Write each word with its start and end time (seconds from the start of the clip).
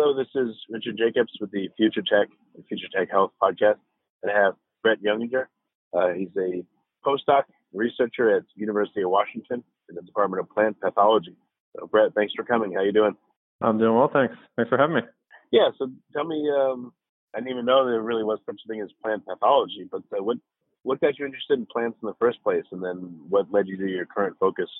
Hello, 0.00 0.14
this 0.14 0.28
is 0.36 0.54
Richard 0.70 0.96
Jacobs 0.96 1.32
with 1.40 1.50
the 1.50 1.68
Future 1.76 2.02
Tech 2.02 2.28
and 2.54 2.64
Future 2.66 2.86
Tech 2.96 3.10
Health 3.10 3.32
podcast. 3.42 3.78
And 4.22 4.30
I 4.30 4.44
have 4.44 4.54
Brett 4.80 4.98
Younginger. 5.02 5.46
Uh, 5.92 6.10
he's 6.10 6.28
a 6.38 6.64
postdoc 7.04 7.42
researcher 7.74 8.36
at 8.36 8.44
University 8.54 9.02
of 9.02 9.10
Washington 9.10 9.64
in 9.88 9.96
the 9.96 10.02
Department 10.02 10.40
of 10.40 10.48
Plant 10.50 10.80
Pathology. 10.80 11.34
So, 11.74 11.88
Brett, 11.88 12.14
thanks 12.14 12.32
for 12.36 12.44
coming. 12.44 12.74
How 12.74 12.84
you 12.84 12.92
doing? 12.92 13.16
I'm 13.60 13.76
doing 13.76 13.92
well, 13.92 14.08
thanks. 14.12 14.36
Thanks 14.54 14.68
for 14.68 14.78
having 14.78 14.94
me. 14.94 15.02
Yeah. 15.50 15.70
So, 15.80 15.90
tell 16.12 16.22
me. 16.22 16.48
Um, 16.48 16.92
I 17.34 17.40
didn't 17.40 17.50
even 17.50 17.64
know 17.64 17.84
there 17.84 18.00
really 18.00 18.22
was 18.22 18.38
such 18.46 18.60
a 18.64 18.68
thing 18.68 18.80
as 18.80 18.90
plant 19.02 19.26
pathology, 19.26 19.88
but 19.90 20.02
uh, 20.16 20.22
what 20.22 20.36
what 20.84 21.00
got 21.00 21.18
you 21.18 21.26
interested 21.26 21.58
in 21.58 21.66
plants 21.66 21.98
in 22.00 22.06
the 22.06 22.14
first 22.20 22.40
place, 22.44 22.66
and 22.70 22.84
then 22.84 23.18
what 23.28 23.50
led 23.50 23.66
you 23.66 23.76
to 23.76 23.86
your 23.88 24.06
current 24.06 24.36
focus? 24.38 24.70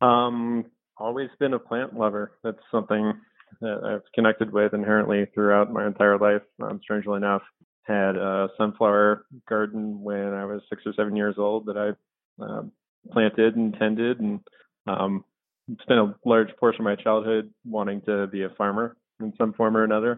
Um, 0.00 0.64
always 0.96 1.28
been 1.38 1.52
a 1.52 1.58
plant 1.58 1.94
lover. 1.94 2.32
That's 2.42 2.56
something 2.70 3.12
that 3.60 3.80
I've 3.84 4.12
connected 4.14 4.52
with 4.52 4.74
inherently 4.74 5.26
throughout 5.34 5.72
my 5.72 5.86
entire 5.86 6.18
life. 6.18 6.42
Um, 6.62 6.80
strangely 6.82 7.16
enough, 7.16 7.42
had 7.84 8.16
a 8.16 8.48
sunflower 8.56 9.26
garden 9.48 10.00
when 10.00 10.34
I 10.34 10.44
was 10.44 10.62
six 10.68 10.82
or 10.86 10.92
seven 10.94 11.16
years 11.16 11.34
old 11.38 11.66
that 11.66 11.76
I 11.76 12.42
uh, 12.42 12.62
planted 13.10 13.56
and 13.56 13.74
tended, 13.78 14.20
and 14.20 14.40
um, 14.86 15.24
spent 15.82 16.00
a 16.00 16.14
large 16.24 16.48
portion 16.58 16.82
of 16.82 16.84
my 16.84 16.96
childhood 16.96 17.52
wanting 17.64 18.00
to 18.02 18.26
be 18.28 18.42
a 18.42 18.50
farmer 18.50 18.96
in 19.20 19.32
some 19.38 19.52
form 19.52 19.76
or 19.76 19.84
another. 19.84 20.16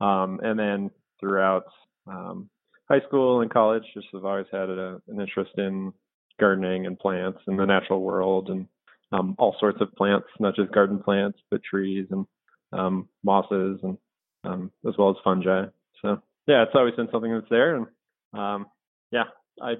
Um, 0.00 0.40
and 0.42 0.58
then 0.58 0.90
throughout 1.20 1.64
um, 2.06 2.50
high 2.88 3.00
school 3.06 3.40
and 3.40 3.50
college, 3.50 3.82
just 3.94 4.08
have 4.12 4.24
always 4.24 4.46
had 4.52 4.68
a, 4.68 5.00
an 5.08 5.20
interest 5.20 5.52
in 5.56 5.92
gardening 6.38 6.86
and 6.86 6.98
plants 6.98 7.38
and 7.46 7.58
the 7.58 7.64
natural 7.64 8.02
world 8.02 8.50
and 8.50 8.66
um, 9.12 9.34
all 9.38 9.56
sorts 9.58 9.80
of 9.80 9.92
plants, 9.94 10.26
not 10.40 10.56
just 10.56 10.72
garden 10.72 10.98
plants, 10.98 11.38
but 11.50 11.62
trees 11.62 12.06
and 12.10 12.26
um, 12.72 13.08
mosses 13.22 13.80
and 13.82 13.98
um, 14.44 14.70
as 14.86 14.94
well 14.98 15.10
as 15.10 15.16
fungi. 15.24 15.64
So 16.02 16.20
yeah, 16.46 16.62
it's 16.62 16.72
always 16.74 16.94
been 16.94 17.08
something 17.10 17.32
that's 17.32 17.50
there. 17.50 17.76
And 17.76 17.86
um, 18.32 18.66
yeah, 19.10 19.24
I 19.60 19.74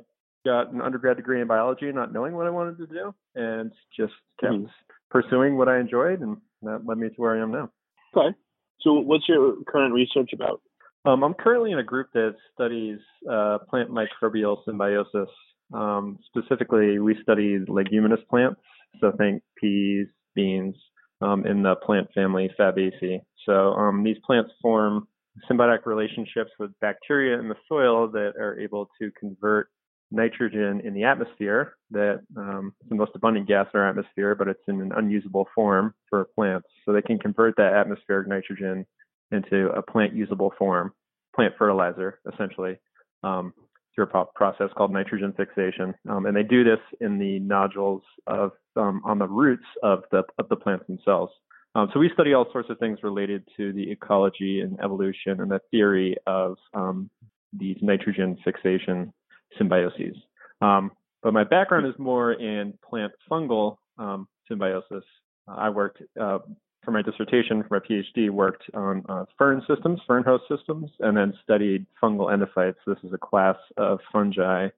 got 0.45 0.73
an 0.73 0.81
undergrad 0.81 1.17
degree 1.17 1.41
in 1.41 1.47
biology, 1.47 1.91
not 1.93 2.13
knowing 2.13 2.35
what 2.35 2.47
I 2.47 2.51
wanted 2.51 2.79
to 2.79 2.87
do, 2.87 3.15
and 3.35 3.73
just 3.97 4.15
kept 4.41 4.53
mm-hmm. 4.53 4.67
pursuing 5.11 5.57
what 5.57 5.69
I 5.69 5.79
enjoyed, 5.79 6.21
and 6.21 6.39
that 6.63 6.87
led 6.87 6.99
me 6.99 7.09
to 7.09 7.15
where 7.17 7.37
I 7.37 7.43
am 7.43 7.53
now. 7.53 7.71
Okay. 8.17 8.37
So 8.81 8.93
what's 8.93 9.29
your 9.29 9.57
current 9.67 9.95
research 9.95 10.31
about? 10.33 10.61
Um, 11.05 11.23
I'm 11.23 11.35
currently 11.35 11.73
in 11.73 11.79
a 11.79 11.85
group 11.85 12.09
that 12.15 12.35
studies 12.55 12.99
uh, 13.31 13.59
plant 13.71 13.91
microbial 13.91 14.65
symbiosis. 14.65 15.29
Um, 15.73 16.19
specifically, 16.27 16.99
we 16.99 17.17
study 17.23 17.59
leguminous 17.67 18.21
plants, 18.31 18.61
so 19.01 19.13
think 19.19 19.43
peas, 19.61 20.07
beans, 20.35 20.77
um, 21.21 21.47
in 21.47 21.63
the 21.63 21.77
plant 21.77 22.09
family 22.15 22.51
Fabaceae. 22.59 23.21
So 23.45 23.73
um, 23.75 24.03
these 24.03 24.19
plants 24.25 24.51
form 24.61 25.09
symbiotic 25.51 25.87
relationships 25.87 26.51
with 26.59 26.71
bacteria 26.81 27.39
in 27.39 27.49
the 27.49 27.57
soil 27.69 28.09
that 28.09 28.33
are 28.39 28.59
able 28.59 28.89
to 29.01 29.11
convert 29.19 29.69
nitrogen 30.11 30.81
in 30.85 30.95
the 30.95 31.05
atmosphere 31.05 31.75
that 31.91 32.21
um, 32.37 32.73
is 32.83 32.89
the 32.89 32.95
most 32.95 33.13
abundant 33.15 33.49
gas 33.49 33.67
in 33.75 33.81
our 33.81 33.89
atmosphere, 33.89 34.35
but 34.35 34.49
it's 34.49 34.63
in 34.69 34.81
an 34.81 34.93
unusable 34.97 35.49
form 35.55 35.95
for 36.09 36.29
plants. 36.35 36.69
So 36.85 36.93
they 36.93 37.03
can 37.03 37.19
convert 37.19 37.57
that 37.57 37.73
atmospheric 37.73 38.29
nitrogen 38.29 38.87
into 39.33 39.69
a 39.71 39.83
plant 39.83 40.15
usable 40.15 40.53
form, 40.59 40.93
plant 41.35 41.55
fertilizer, 41.59 42.21
essentially. 42.33 42.77
Um, 43.23 43.53
through 43.97 44.05
a 44.05 44.25
process 44.35 44.69
called 44.77 44.93
nitrogen 44.93 45.33
fixation, 45.37 45.95
um, 46.09 46.27
and 46.27 46.37
they 46.37 46.43
do 46.43 46.63
this 46.63 46.79
in 47.01 47.19
the 47.19 47.41
nodules 47.41 48.03
of 48.27 48.53
um, 48.77 49.01
on 49.05 49.19
the 49.19 49.27
roots 49.27 49.65
of 49.83 50.05
the 50.13 50.23
of 50.39 50.49
the 50.49 50.57
plants 50.57 50.87
themselves. 50.87 51.33
Um, 51.75 51.91
so 51.93 51.99
we 51.99 52.11
study 52.15 52.33
all 52.33 52.47
sorts 52.53 52.71
of 52.71 52.79
things 52.79 53.01
related 53.03 53.43
to 53.57 53.73
the 53.73 53.91
ecology 53.91 54.61
and 54.61 54.79
evolution 54.83 55.41
and 55.41 55.51
the 55.51 55.61
theory 55.71 56.17
of 56.27 56.57
um, 56.73 57.11
these 57.53 57.77
nitrogen 57.83 58.37
fixation 58.45 59.13
symbioses. 59.61 60.15
Um, 60.61 60.93
but 61.23 61.33
my 61.33 61.45
background 61.45 61.87
is 61.87 61.95
more 61.99 62.33
in 62.33 62.75
plant 62.89 63.13
fungal 63.31 63.79
um, 63.99 64.29
symbiosis. 64.49 65.05
I 65.49 65.71
worked 65.71 66.03
uh, 66.21 66.39
for 66.87 66.93
my 66.93 67.03
dissertation, 67.03 67.63
for 67.65 67.81
my 67.81 67.87
PhD, 67.87 68.31
worked 68.31 68.63
on 68.73 69.05
uh, 69.09 69.25
fern 69.37 69.61
systems, 69.69 70.01
fern 70.07 70.23
host 70.23 70.45
systems, 70.49 70.89
and 71.01 71.17
then 71.17 71.35
studied 71.43 71.85
fungal 72.03 72.31
endophytes. 72.31 72.77
This 72.87 72.97
is 73.03 73.13
a 73.13 73.19
class 73.19 73.57
of 73.77 73.99
fungi 74.13 74.69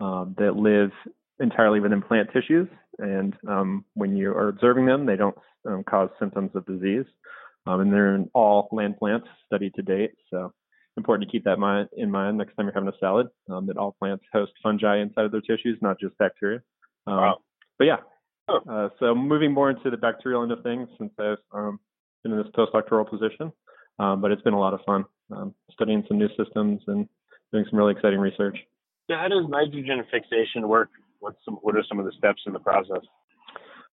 um, 0.00 0.34
that 0.38 0.56
live 0.56 0.90
entirely 1.38 1.78
within 1.78 2.02
plant 2.02 2.30
tissues, 2.32 2.68
and 2.98 3.36
um, 3.46 3.84
when 3.94 4.16
you 4.16 4.30
are 4.30 4.48
observing 4.48 4.86
them, 4.86 5.06
they 5.06 5.14
don't 5.14 5.36
um, 5.68 5.84
cause 5.84 6.08
symptoms 6.18 6.50
of 6.54 6.66
disease. 6.66 7.04
Um, 7.66 7.80
and 7.80 7.92
they're 7.92 8.14
in 8.14 8.30
all 8.32 8.68
land 8.72 8.96
plants 8.98 9.28
studied 9.46 9.74
to 9.74 9.82
date, 9.82 10.12
so 10.30 10.52
important 10.96 11.28
to 11.28 11.32
keep 11.32 11.44
that 11.44 11.58
mind, 11.58 11.88
in 11.96 12.10
mind 12.10 12.38
next 12.38 12.56
time 12.56 12.64
you're 12.64 12.74
having 12.74 12.88
a 12.88 12.98
salad. 12.98 13.28
Um, 13.50 13.66
that 13.66 13.76
all 13.76 13.94
plants 13.98 14.24
host 14.32 14.52
fungi 14.62 15.00
inside 15.00 15.26
of 15.26 15.32
their 15.32 15.42
tissues, 15.42 15.78
not 15.82 16.00
just 16.00 16.16
bacteria. 16.16 16.62
Um, 17.06 17.16
wow. 17.16 17.38
But 17.78 17.84
yeah, 17.84 17.96
uh, 18.48 18.88
so 18.98 19.14
moving 19.14 19.52
more 19.52 19.70
into 19.70 19.90
the 19.90 19.96
bacterial 19.96 20.42
end 20.42 20.52
of 20.52 20.62
things 20.62 20.88
since 20.98 21.12
I've 21.18 21.38
um, 21.52 21.80
been 22.22 22.32
in 22.32 22.38
this 22.38 22.48
postdoctoral 22.56 23.08
position, 23.08 23.52
um, 23.98 24.20
but 24.20 24.30
it's 24.30 24.42
been 24.42 24.54
a 24.54 24.60
lot 24.60 24.74
of 24.74 24.80
fun 24.86 25.04
um, 25.30 25.54
studying 25.72 26.04
some 26.08 26.18
new 26.18 26.28
systems 26.28 26.80
and 26.86 27.08
doing 27.52 27.64
some 27.70 27.78
really 27.78 27.92
exciting 27.92 28.18
research. 28.18 28.56
So 29.10 29.16
how 29.16 29.28
does 29.28 29.44
nitrogen 29.48 30.04
fixation 30.10 30.68
work? 30.68 30.90
What's 31.20 31.38
some, 31.44 31.54
what 31.62 31.76
are 31.76 31.84
some 31.88 31.98
of 31.98 32.04
the 32.04 32.12
steps 32.16 32.42
in 32.46 32.52
the 32.52 32.60
process? 32.60 33.02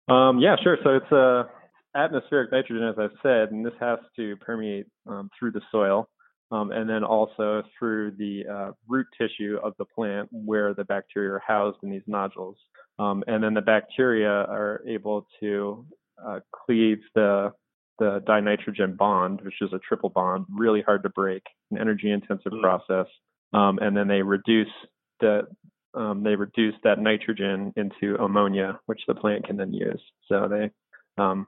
Um, 0.09 0.39
yeah, 0.39 0.57
sure. 0.63 0.79
So 0.83 0.97
it's 0.97 1.13
uh, 1.13 1.45
atmospheric 1.95 2.53
nitrogen, 2.53 2.89
as 2.89 2.95
I've 2.99 3.17
said, 3.23 3.53
and 3.53 3.65
this 3.65 3.75
has 3.81 3.99
to 4.17 4.37
permeate 4.37 4.87
um, 5.07 5.31
through 5.39 5.53
the 5.53 5.61
soil. 5.71 6.09
Um, 6.53 6.73
and 6.73 6.89
then 6.91 7.05
also 7.05 7.63
through 7.79 8.13
the 8.13 8.43
uh, 8.53 8.73
root 8.89 9.07
tissue 9.17 9.59
of 9.63 9.75
the 9.79 9.85
plant 9.85 10.29
where 10.33 10.75
the 10.75 10.85
bacteria 10.85 11.35
are 11.35 11.43
housed 11.47 11.79
in 11.83 11.91
these 11.91 12.03
nodules. 12.09 12.57
Um, 12.99 13.23
and 13.29 13.43
then 13.43 13.55
the 13.55 13.61
bacteria 13.61 14.29
are 14.29 14.83
able 14.87 15.27
to 15.41 15.87
uh, 16.25 16.41
cleave 16.67 16.99
the 17.15 17.53
the 18.01 18.23
dinitrogen 18.27 18.97
bond, 18.97 19.43
which 19.43 19.61
is 19.61 19.73
a 19.75 19.79
triple 19.79 20.09
bond, 20.09 20.47
really 20.49 20.81
hard 20.81 21.03
to 21.03 21.11
break, 21.11 21.43
an 21.71 21.79
energy 21.79 22.11
intensive 22.11 22.51
mm. 22.51 22.63
process. 22.63 23.07
Um, 23.53 23.79
and 23.81 23.97
then 23.97 24.09
they 24.09 24.23
reduce 24.23 24.73
the 25.21 25.43
um, 25.95 26.23
they 26.23 26.35
reduce 26.35 26.75
that 26.85 26.99
nitrogen 26.99 27.73
into 27.77 28.15
ammonia, 28.17 28.79
which 28.87 29.01
the 29.07 29.15
plant 29.15 29.45
can 29.45 29.57
then 29.57 29.73
use. 29.73 30.01
So 30.29 30.49
they 30.49 30.71
um, 31.23 31.47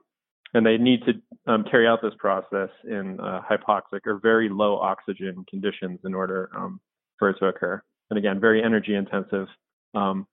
and 0.53 0.65
they 0.65 0.77
need 0.77 1.01
to 1.05 1.51
um, 1.51 1.65
carry 1.69 1.87
out 1.87 1.99
this 2.01 2.13
process 2.17 2.69
in 2.83 3.19
uh, 3.19 3.41
hypoxic 3.49 4.01
or 4.05 4.19
very 4.21 4.49
low 4.49 4.77
oxygen 4.77 5.45
conditions 5.49 5.99
in 6.05 6.13
order 6.13 6.49
um, 6.55 6.79
for 7.19 7.29
it 7.29 7.37
to 7.39 7.47
occur. 7.47 7.81
and 8.09 8.17
again, 8.17 8.39
very 8.39 8.63
energy 8.63 8.95
intensive. 8.95 9.47
Um, 9.93 10.27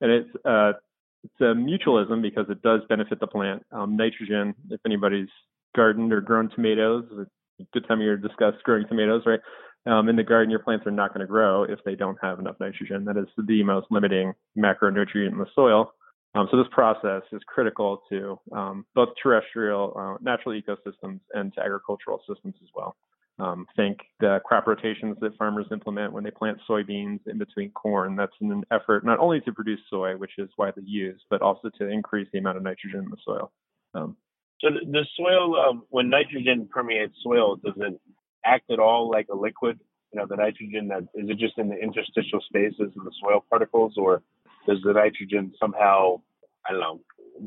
and 0.00 0.10
it's 0.10 0.30
uh, 0.44 0.72
it's 1.24 1.40
a 1.40 1.54
mutualism 1.54 2.22
because 2.22 2.46
it 2.48 2.62
does 2.62 2.82
benefit 2.88 3.18
the 3.18 3.26
plant. 3.26 3.64
Um, 3.72 3.96
nitrogen, 3.96 4.54
if 4.70 4.80
anybody's 4.86 5.28
gardened 5.74 6.12
or 6.12 6.20
grown 6.20 6.50
tomatoes, 6.50 7.04
good 7.72 7.86
time 7.88 8.00
year 8.00 8.16
to 8.16 8.28
discuss 8.28 8.54
growing 8.64 8.86
tomatoes, 8.86 9.22
right? 9.26 9.40
Um, 9.86 10.08
in 10.08 10.16
the 10.16 10.24
garden, 10.24 10.50
your 10.50 10.60
plants 10.60 10.86
are 10.86 10.90
not 10.90 11.14
going 11.14 11.20
to 11.20 11.26
grow 11.26 11.64
if 11.64 11.78
they 11.84 11.94
don't 11.94 12.18
have 12.20 12.38
enough 12.38 12.56
nitrogen. 12.60 13.04
That 13.04 13.16
is 13.16 13.26
the 13.36 13.62
most 13.62 13.86
limiting 13.90 14.34
macronutrient 14.56 15.32
in 15.32 15.38
the 15.38 15.46
soil. 15.54 15.92
Um, 16.36 16.48
so 16.50 16.58
this 16.58 16.66
process 16.70 17.22
is 17.32 17.40
critical 17.46 18.02
to 18.10 18.38
um, 18.52 18.84
both 18.94 19.08
terrestrial, 19.22 19.94
uh, 19.98 20.16
natural 20.20 20.60
ecosystems 20.60 21.20
and 21.32 21.52
to 21.54 21.62
agricultural 21.62 22.20
systems 22.28 22.54
as 22.62 22.68
well. 22.74 22.94
Um, 23.38 23.66
think 23.74 23.98
the 24.20 24.40
crop 24.44 24.66
rotations 24.66 25.16
that 25.20 25.36
farmers 25.36 25.66
implement 25.70 26.12
when 26.12 26.24
they 26.24 26.30
plant 26.30 26.58
soybeans 26.68 27.20
in 27.26 27.38
between 27.38 27.70
corn. 27.70 28.16
That's 28.16 28.32
an 28.40 28.64
effort 28.70 29.04
not 29.04 29.18
only 29.18 29.40
to 29.42 29.52
produce 29.52 29.80
soy, 29.88 30.16
which 30.16 30.32
is 30.38 30.50
widely 30.58 30.84
used, 30.86 31.24
but 31.30 31.40
also 31.40 31.70
to 31.78 31.88
increase 31.88 32.28
the 32.32 32.38
amount 32.38 32.58
of 32.58 32.62
nitrogen 32.62 33.00
in 33.00 33.10
the 33.10 33.16
soil. 33.24 33.50
Um, 33.94 34.16
so 34.60 34.68
the 34.70 35.06
soil, 35.16 35.56
um, 35.56 35.84
when 35.88 36.10
nitrogen 36.10 36.68
permeates 36.70 37.14
soil, 37.22 37.56
does 37.56 37.74
it 37.76 38.00
act 38.44 38.70
at 38.70 38.78
all 38.78 39.10
like 39.10 39.28
a 39.30 39.36
liquid? 39.36 39.78
You 40.12 40.20
know, 40.20 40.26
the 40.26 40.36
nitrogen 40.36 40.88
that 40.88 41.02
is 41.14 41.28
it 41.28 41.38
just 41.38 41.58
in 41.58 41.68
the 41.68 41.76
interstitial 41.76 42.40
spaces 42.40 42.92
in 42.96 43.04
the 43.04 43.12
soil 43.22 43.44
particles, 43.50 43.94
or 43.98 44.22
does 44.66 44.78
the 44.84 44.92
nitrogen 44.92 45.52
somehow, 45.60 46.20
I 46.66 46.72
don't 46.72 46.80
know, 46.80 47.00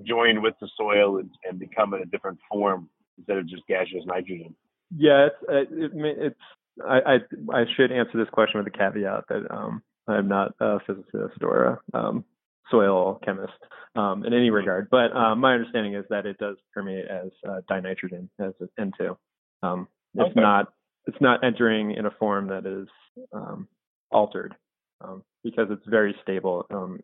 join 0.06 0.42
with 0.42 0.56
the 0.62 0.70
soil 0.78 1.18
and, 1.18 1.30
and 1.44 1.60
become 1.60 1.94
in 1.94 2.02
a 2.02 2.06
different 2.06 2.40
form 2.52 2.90
instead 3.18 3.38
of 3.38 3.48
just 3.48 3.68
gaseous 3.68 4.04
nitrogen? 4.06 4.56
Yeah, 4.96 5.28
it's 5.28 5.36
uh, 5.50 5.76
it, 5.76 5.92
it's 5.96 6.40
I, 6.88 6.98
I 6.98 7.16
I 7.54 7.66
should 7.76 7.92
answer 7.92 8.18
this 8.18 8.30
question 8.32 8.60
with 8.60 8.74
a 8.74 8.78
caveat 8.78 9.26
that 9.30 9.52
um, 9.52 9.84
I'm 10.08 10.28
not 10.28 10.54
a 10.60 10.80
physicist 10.86 11.44
or 11.44 11.82
a 11.94 11.98
um, 11.98 12.26
soil 12.72 13.20
chemist 13.24 13.54
um, 13.96 14.26
in 14.26 14.34
any 14.34 14.50
regard, 14.50 14.90
but 14.90 15.16
um, 15.16 15.40
my 15.40 15.54
understanding 15.54 15.96
is 15.96 16.06
that 16.10 16.26
it 16.26 16.38
does 16.38 16.58
permeate 16.74 17.06
as 17.08 17.30
uh, 17.48 17.62
dinitrogen 17.70 18.30
as 18.40 18.54
N2. 18.80 19.16
Um, 19.62 19.88
it's 20.16 20.32
okay. 20.32 20.40
not 20.40 20.74
it's 21.06 21.22
not 21.22 21.44
entering 21.44 21.92
in 21.92 22.06
a 22.06 22.12
form 22.12 22.48
that 22.48 22.66
is 22.66 22.88
um, 23.34 23.68
altered 24.12 24.56
um, 25.02 25.24
because 25.44 25.68
it's 25.70 25.86
very 25.88 26.16
stable 26.22 26.66
um, 26.72 27.00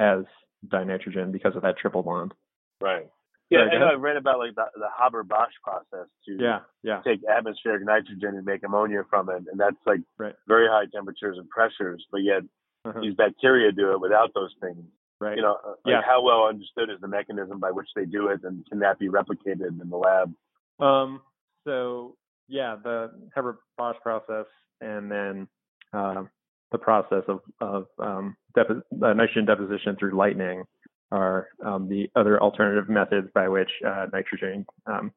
as 0.00 0.24
dinitrogen 0.66 1.30
because 1.30 1.54
of 1.54 1.62
that 1.62 1.76
triple 1.78 2.02
bond. 2.02 2.32
Right. 2.80 3.08
Yeah, 3.50 3.66
and 3.70 3.82
I 3.82 3.94
read 3.94 4.16
about 4.16 4.38
like 4.38 4.54
the, 4.54 4.66
the 4.76 4.86
Haber-Bosch 4.96 5.52
process 5.64 6.06
to 6.26 6.36
yeah, 6.38 6.60
yeah. 6.84 7.02
take 7.04 7.18
atmospheric 7.28 7.84
nitrogen 7.84 8.36
and 8.36 8.44
make 8.44 8.62
ammonia 8.64 9.02
from 9.10 9.28
it, 9.28 9.42
and 9.50 9.58
that's 9.58 9.76
like 9.86 9.98
right. 10.18 10.36
very 10.46 10.68
high 10.68 10.84
temperatures 10.94 11.36
and 11.36 11.48
pressures. 11.48 12.06
But 12.12 12.18
yet 12.18 12.42
uh-huh. 12.84 13.00
these 13.02 13.14
bacteria 13.14 13.72
do 13.72 13.90
it 13.90 14.00
without 14.00 14.30
those 14.36 14.54
things. 14.60 14.84
Right. 15.20 15.36
You 15.36 15.42
know, 15.42 15.56
uh, 15.66 15.70
like 15.84 15.94
yeah. 15.94 16.00
how 16.06 16.22
well 16.22 16.46
understood 16.46 16.90
is 16.90 17.00
the 17.00 17.08
mechanism 17.08 17.58
by 17.58 17.72
which 17.72 17.88
they 17.96 18.04
do 18.04 18.28
it, 18.28 18.40
and 18.44 18.64
can 18.68 18.78
that 18.78 19.00
be 19.00 19.08
replicated 19.08 19.80
in 19.82 19.90
the 19.90 19.96
lab? 19.96 20.32
Um. 20.78 21.20
So 21.66 22.14
yeah, 22.46 22.76
the 22.82 23.10
Haber-Bosch 23.34 23.96
process, 24.00 24.46
and 24.80 25.10
then 25.10 25.48
uh, 25.92 26.22
the 26.72 26.78
process 26.78 27.22
of 27.28 27.40
of 27.60 27.86
um, 27.98 28.36
depo- 28.56 28.82
uh, 29.02 29.12
nitrogen 29.12 29.46
deposition 29.46 29.96
through 29.98 30.16
lightning 30.16 30.64
are 31.12 31.48
um, 31.64 31.88
the 31.88 32.08
other 32.14 32.40
alternative 32.40 32.88
methods 32.88 33.28
by 33.34 33.48
which 33.48 33.70
uh, 33.86 34.06
nitrogen 34.12 34.64
um, 34.86 35.12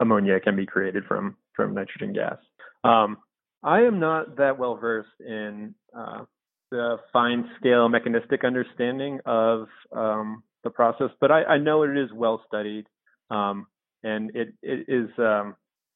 ammonia 0.00 0.40
can 0.40 0.56
be 0.56 0.66
created 0.66 1.04
from 1.06 1.36
from 1.54 1.74
nitrogen 1.74 2.12
gas. 2.12 2.38
Um, 2.84 3.18
I 3.62 3.82
am 3.82 3.98
not 4.00 4.36
that 4.36 4.58
well 4.58 4.76
versed 4.76 5.08
in 5.20 5.74
uh, 5.96 6.24
the 6.70 6.96
fine 7.12 7.48
scale 7.58 7.88
mechanistic 7.88 8.44
understanding 8.44 9.20
of 9.24 9.68
um, 9.92 10.42
the 10.64 10.70
process, 10.70 11.10
but 11.20 11.30
I, 11.30 11.44
I, 11.44 11.58
know 11.58 11.84
it 11.84 11.96
is 11.96 12.10
well 12.12 12.42
studied, 12.46 12.86
um, 13.30 13.66
and 14.02 14.34
it 14.34 14.54
it 14.62 14.86
is 14.88 15.08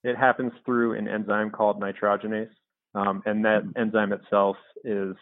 it 0.03 0.17
happens 0.17 0.53
through 0.65 0.95
an 0.95 1.09
enzyme 1.09 1.51
called 1.51 1.81
nitrogenase, 1.81 2.51
and 2.95 3.45
that 3.45 3.63
enzyme 3.77 4.13
itself 4.13 4.57
is 4.85 5.15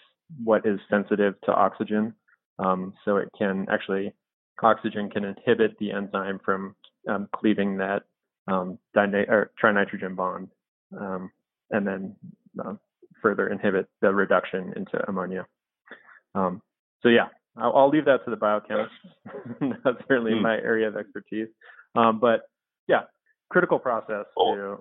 what 0.42 0.66
is 0.66 0.78
sensitive 0.90 1.34
to 1.42 1.52
oxygen. 1.52 2.14
Um, 2.58 2.94
so 3.04 3.16
it 3.16 3.28
can 3.36 3.66
actually, 3.70 4.12
oxygen 4.62 5.10
can 5.10 5.24
inhibit 5.24 5.78
the 5.78 5.92
enzyme 5.92 6.40
from 6.44 6.74
um, 7.08 7.28
cleaving 7.34 7.76
that 7.78 8.02
um, 8.48 8.78
or 8.96 9.50
trinitrogen 9.62 10.16
bond, 10.16 10.48
um, 10.98 11.30
and 11.70 11.86
then 11.86 12.16
uh, 12.64 12.74
further 13.22 13.48
inhibit 13.48 13.88
the 14.00 14.12
reduction 14.12 14.72
into 14.74 14.98
ammonia. 15.08 15.46
Um, 16.34 16.62
so 17.02 17.08
yeah, 17.08 17.28
I'll, 17.56 17.76
I'll, 17.76 17.88
leave 17.88 18.06
that 18.06 18.24
to 18.24 18.30
the 18.30 18.36
biochemists. 18.36 18.88
That's 19.84 19.98
certainly 20.08 20.32
mm. 20.32 20.42
my 20.42 20.54
area 20.54 20.88
of 20.88 20.96
expertise. 20.96 21.48
Um, 21.94 22.18
but 22.20 22.48
yeah, 22.86 23.02
critical 23.50 23.78
process 23.78 24.26
to 24.36 24.78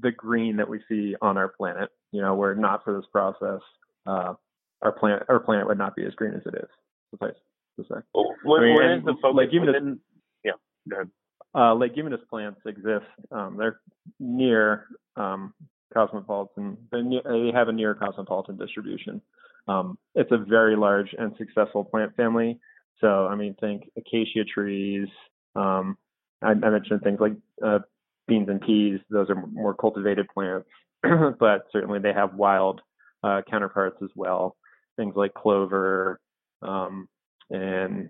the 0.00 0.10
green 0.12 0.56
that 0.56 0.68
we 0.68 0.80
see 0.88 1.14
on 1.20 1.36
our 1.36 1.48
planet. 1.48 1.90
You 2.12 2.22
know, 2.22 2.34
were 2.34 2.54
not 2.54 2.84
for 2.84 2.94
this 2.96 3.08
process, 3.12 3.60
uh, 4.06 4.34
our 4.82 4.92
plant 4.92 5.22
our 5.28 5.40
planet 5.40 5.66
would 5.66 5.78
not 5.78 5.96
be 5.96 6.04
as 6.04 6.14
green 6.14 6.34
as 6.34 6.42
it 6.46 6.54
is. 6.54 6.68
Suffice 7.10 7.34
to 7.76 7.84
say. 7.84 8.00
Well, 8.14 8.34
what, 8.44 8.62
I 8.62 8.66
mean, 8.66 8.74
what 8.74 8.84
is 8.84 9.04
the 9.04 9.14
focus 9.20 9.36
leguminous, 9.36 9.74
within, 9.74 10.00
Yeah, 10.44 10.52
go 10.88 10.96
ahead. 10.96 11.10
Uh, 11.56 11.72
leguminous 11.72 12.20
plants 12.28 12.60
exist. 12.66 13.06
Um, 13.30 13.56
they're 13.58 13.80
near 14.18 14.86
um, 15.16 15.54
cosmopolitan. 15.92 16.76
Near, 16.92 17.22
they 17.24 17.50
have 17.52 17.68
a 17.68 17.72
near 17.72 17.94
cosmopolitan 17.94 18.56
distribution. 18.56 19.20
Um, 19.66 19.98
it's 20.14 20.32
a 20.32 20.38
very 20.38 20.76
large 20.76 21.14
and 21.16 21.34
successful 21.38 21.84
plant 21.84 22.14
family. 22.16 22.58
So, 23.00 23.26
I 23.26 23.34
mean, 23.36 23.54
think 23.60 23.90
acacia 23.96 24.44
trees. 24.44 25.08
Um, 25.56 25.96
I, 26.44 26.50
I, 26.50 26.70
mentioned 26.70 27.02
things 27.02 27.20
like 27.20 27.32
uh, 27.64 27.80
beans 28.28 28.48
and 28.48 28.60
peas. 28.60 29.00
Those 29.10 29.30
are 29.30 29.46
more 29.46 29.74
cultivated 29.74 30.26
plants, 30.32 30.68
but 31.02 31.66
certainly 31.72 31.98
they 31.98 32.12
have 32.12 32.34
wild 32.34 32.80
uh, 33.22 33.42
counterparts 33.50 33.96
as 34.02 34.10
well 34.14 34.56
things 34.96 35.14
like 35.16 35.34
clover 35.34 36.20
um, 36.62 37.08
and 37.50 38.08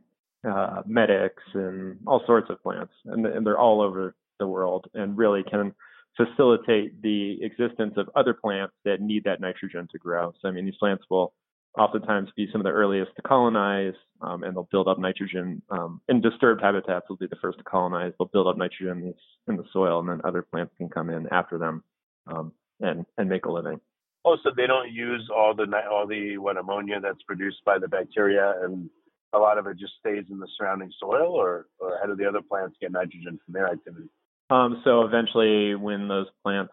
uh, 0.48 0.82
medics 0.86 1.42
and 1.54 1.98
all 2.06 2.22
sorts 2.26 2.50
of 2.50 2.62
plants, 2.62 2.92
and, 3.06 3.26
and 3.26 3.46
they're 3.46 3.58
all 3.58 3.81
over 3.81 4.14
the 4.38 4.46
world 4.46 4.86
and 4.94 5.16
really 5.16 5.42
can 5.42 5.72
facilitate 6.16 7.00
the 7.02 7.42
existence 7.42 7.94
of 7.96 8.08
other 8.14 8.34
plants 8.34 8.75
that 8.84 9.00
need 9.00 9.24
that 9.24 9.41
nitrogen 9.41 9.88
to 9.91 9.98
grow. 9.98 10.32
So 10.41 10.48
I 10.48 10.53
mean, 10.53 10.64
these 10.64 10.76
plants 10.76 11.05
will 11.10 11.32
oftentimes 11.76 12.28
be 12.36 12.48
some 12.52 12.60
of 12.60 12.64
the 12.64 12.70
earliest 12.70 13.10
to 13.16 13.22
colonize, 13.22 13.94
um, 14.20 14.43
and 14.43 14.54
they'll 14.54 14.69
build 14.70 14.88
up 14.88 14.98
nitrogen. 14.98 15.62
Um, 15.70 16.00
in 16.08 16.20
disturbed 16.20 16.62
habitats, 16.62 17.06
will 17.08 17.16
be 17.16 17.26
the 17.26 17.36
first 17.36 17.58
to 17.58 17.64
colonize. 17.64 18.12
They'll 18.19 18.28
build 18.32 18.46
up 18.46 18.56
nitrogen 18.56 19.14
in 19.48 19.56
the 19.56 19.64
soil, 19.72 20.00
and 20.00 20.08
then 20.08 20.20
other 20.24 20.43
plants 20.43 20.74
can 20.78 20.88
come 20.88 21.10
in 21.10 21.26
after 21.32 21.58
them 21.58 21.82
um, 22.26 22.52
and 22.81 23.04
and 23.19 23.28
make 23.28 23.46
a 23.46 23.50
living. 23.52 23.81
Oh, 24.24 24.36
so 24.43 24.50
they 24.56 24.66
don't 24.66 24.90
use 24.90 25.28
all 25.34 25.54
the 25.54 25.66
all 25.90 26.06
the 26.06 26.38
what 26.38 26.56
ammonia 26.56 27.00
that's 27.00 27.22
produced 27.22 27.58
by 27.66 27.78
the 27.78 27.88
bacteria, 27.88 28.54
and 28.62 28.88
a 29.32 29.38
lot 29.38 29.58
of 29.58 29.66
it 29.66 29.78
just 29.78 29.94
stays 30.00 30.24
in 30.31 30.38
the 30.38 30.48
surrounding 30.56 30.90
soil, 30.98 31.32
or 31.32 31.66
or 31.78 31.98
how 32.00 32.06
do 32.06 32.16
the 32.16 32.26
other 32.26 32.40
plants 32.40 32.76
get 32.81 32.93
nitrogen 32.93 33.38
from 33.44 33.52
their 33.52 33.69
activity? 33.69 34.08
Um, 34.50 34.81
so 34.84 35.02
eventually, 35.02 35.74
when 35.74 36.08
those 36.08 36.26
plants 36.43 36.72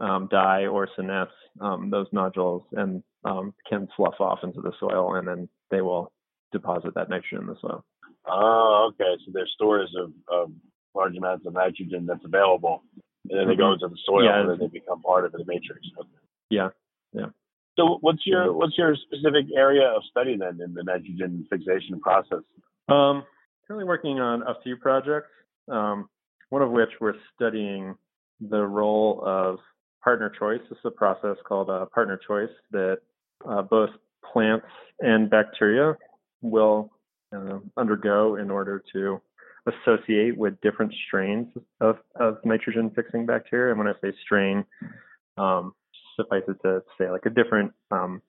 um, 0.00 0.28
die 0.30 0.66
or 0.66 0.88
senesce, 0.98 1.28
um, 1.60 1.90
those 1.90 2.06
nodules 2.12 2.62
and 2.72 3.02
um, 3.24 3.54
can 3.68 3.88
slough 3.96 4.20
off 4.20 4.40
into 4.42 4.60
the 4.60 4.72
soil, 4.80 5.14
and 5.14 5.26
then 5.26 5.48
they 5.70 5.80
will 5.80 6.12
deposit 6.52 6.94
that 6.94 7.08
nitrogen 7.08 7.40
in 7.40 7.46
the 7.46 7.56
soil. 7.60 7.84
Oh, 8.26 8.90
okay. 8.92 9.20
So 9.24 9.32
there's 9.32 9.52
stores 9.54 9.94
of, 9.98 10.12
of 10.28 10.52
large 10.94 11.16
amounts 11.16 11.46
of 11.46 11.54
nitrogen 11.54 12.06
that's 12.06 12.24
available, 12.24 12.82
and 13.28 13.38
then 13.38 13.48
they 13.48 13.56
go 13.56 13.64
mm-hmm. 13.64 13.84
into 13.84 13.88
the 13.88 13.98
soil, 14.06 14.24
yeah, 14.24 14.40
and 14.40 14.50
then 14.50 14.58
they 14.58 14.66
become 14.66 15.02
part 15.02 15.24
of 15.24 15.32
the 15.32 15.44
matrix. 15.46 15.80
Okay. 15.98 16.08
Yeah, 16.50 16.68
yeah. 17.12 17.26
So 17.78 17.98
what's 18.00 18.26
your 18.26 18.52
what's 18.52 18.76
your 18.76 18.94
specific 18.96 19.46
area 19.56 19.88
of 19.88 20.02
study 20.10 20.36
then 20.36 20.60
in 20.62 20.74
the 20.74 20.82
nitrogen 20.82 21.46
fixation 21.48 22.00
process? 22.00 22.42
Um, 22.88 23.24
currently 23.66 23.86
working 23.86 24.20
on 24.20 24.42
a 24.42 24.56
few 24.62 24.76
projects. 24.76 25.28
Um, 25.68 26.08
one 26.50 26.60
of 26.60 26.70
which 26.70 26.90
we're 27.00 27.14
studying 27.34 27.94
the 28.40 28.60
role 28.60 29.22
of 29.24 29.58
partner 30.02 30.32
choice. 30.38 30.60
This 30.68 30.78
is 30.78 30.84
a 30.84 30.90
process 30.90 31.36
called 31.46 31.70
uh, 31.70 31.86
partner 31.86 32.20
choice 32.26 32.50
that 32.70 32.98
uh, 33.48 33.62
both 33.62 33.90
plants 34.32 34.66
and 35.00 35.30
bacteria 35.30 35.96
will 36.40 36.90
uh, 37.34 37.58
undergo 37.76 38.36
in 38.36 38.50
order 38.50 38.82
to 38.92 39.20
associate 39.66 40.36
with 40.36 40.60
different 40.60 40.92
strains 41.06 41.46
of, 41.80 41.96
of 42.16 42.38
nitrogen 42.44 42.90
fixing 42.94 43.26
bacteria. 43.26 43.72
And 43.72 43.78
when 43.78 43.88
I 43.88 43.94
say 44.00 44.12
strain, 44.24 44.64
um, 45.38 45.74
suffice 46.16 46.42
it 46.48 46.56
to 46.62 46.82
say 46.98 47.10
like 47.10 47.26
a 47.26 47.30
different, 47.30 47.72
um, 47.90 48.22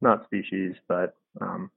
not 0.00 0.24
species, 0.24 0.74
but 0.88 1.14
um, 1.40 1.70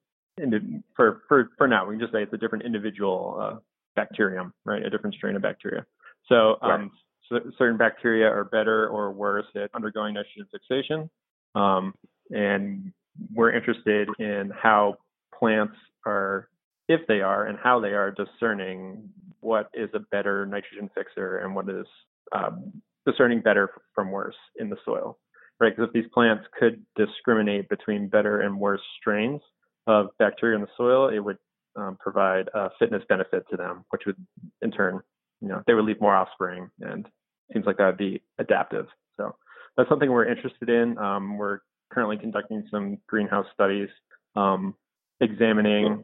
for 0.96 1.22
for 1.28 1.50
for 1.58 1.68
now, 1.68 1.86
we 1.86 1.96
can 1.96 2.00
just 2.00 2.14
say 2.14 2.24
it's 2.24 2.34
a 2.34 2.38
different 2.38 2.66
individual 2.66 3.38
uh, 3.40 3.60
bacterium, 3.96 4.54
right? 4.66 4.84
A 4.84 4.90
different 4.90 5.16
strain 5.16 5.36
of 5.36 5.42
bacteria. 5.42 5.86
So, 6.28 6.58
um, 6.62 6.70
right. 6.70 6.90
Certain 7.58 7.78
bacteria 7.78 8.28
are 8.28 8.46
better 8.46 8.88
or 8.88 9.12
worse 9.12 9.46
at 9.56 9.70
undergoing 9.74 10.14
nitrogen 10.14 10.48
fixation, 10.52 11.10
um, 11.56 11.94
and 12.30 12.92
we're 13.34 13.52
interested 13.52 14.08
in 14.20 14.52
how 14.56 14.96
plants 15.38 15.76
are, 16.06 16.50
if 16.88 17.02
they 17.08 17.22
are, 17.22 17.46
and 17.48 17.58
how 17.58 17.80
they 17.80 17.90
are 17.90 18.12
discerning 18.12 19.10
what 19.40 19.70
is 19.74 19.90
a 19.94 20.00
better 20.00 20.46
nitrogen 20.46 20.90
fixer 20.96 21.40
and 21.40 21.56
what 21.56 21.70
is 21.70 21.86
um, 22.32 22.72
discerning 23.06 23.42
better 23.42 23.72
from 23.94 24.12
worse 24.12 24.36
in 24.60 24.70
the 24.70 24.78
soil, 24.86 25.18
right? 25.60 25.76
Because 25.76 25.90
if 25.90 25.94
these 25.94 26.12
plants 26.14 26.46
could 26.58 26.82
discriminate 26.96 27.70
between 27.70 28.08
better 28.08 28.42
and 28.42 28.60
worse 28.60 28.82
strains 29.00 29.42
of 29.88 30.08
bacteria 30.20 30.56
in 30.56 30.62
the 30.62 30.70
soil, 30.78 31.10
it 31.10 31.20
would 31.20 31.38
um, 31.76 31.98
provide 32.00 32.50
a 32.54 32.70
fitness 32.80 33.04
benefit 33.10 33.44
to 33.50 33.58
them, 33.58 33.84
which 33.90 34.04
would 34.06 34.18
in 34.62 34.72
turn, 34.72 35.00
you 35.42 35.48
know, 35.48 35.64
they 35.66 35.74
would 35.74 35.86
leave 35.86 36.02
more 36.02 36.16
offspring, 36.16 36.70
and 36.82 37.08
seems 37.54 37.66
like 37.66 37.78
that 37.78 37.86
would 37.86 37.98
be 37.98 38.22
adaptive. 38.40 38.88
So 39.18 39.36
that's 39.78 39.90
something 39.90 40.12
we're 40.12 40.28
interested 40.28 40.70
in. 40.70 40.98
Um, 40.98 41.38
we're 41.38 41.60
currently 41.92 42.18
conducting 42.18 42.68
some 42.72 42.98
greenhouse 43.08 43.46
studies, 43.54 43.90
um, 44.36 44.76
examining 45.20 46.04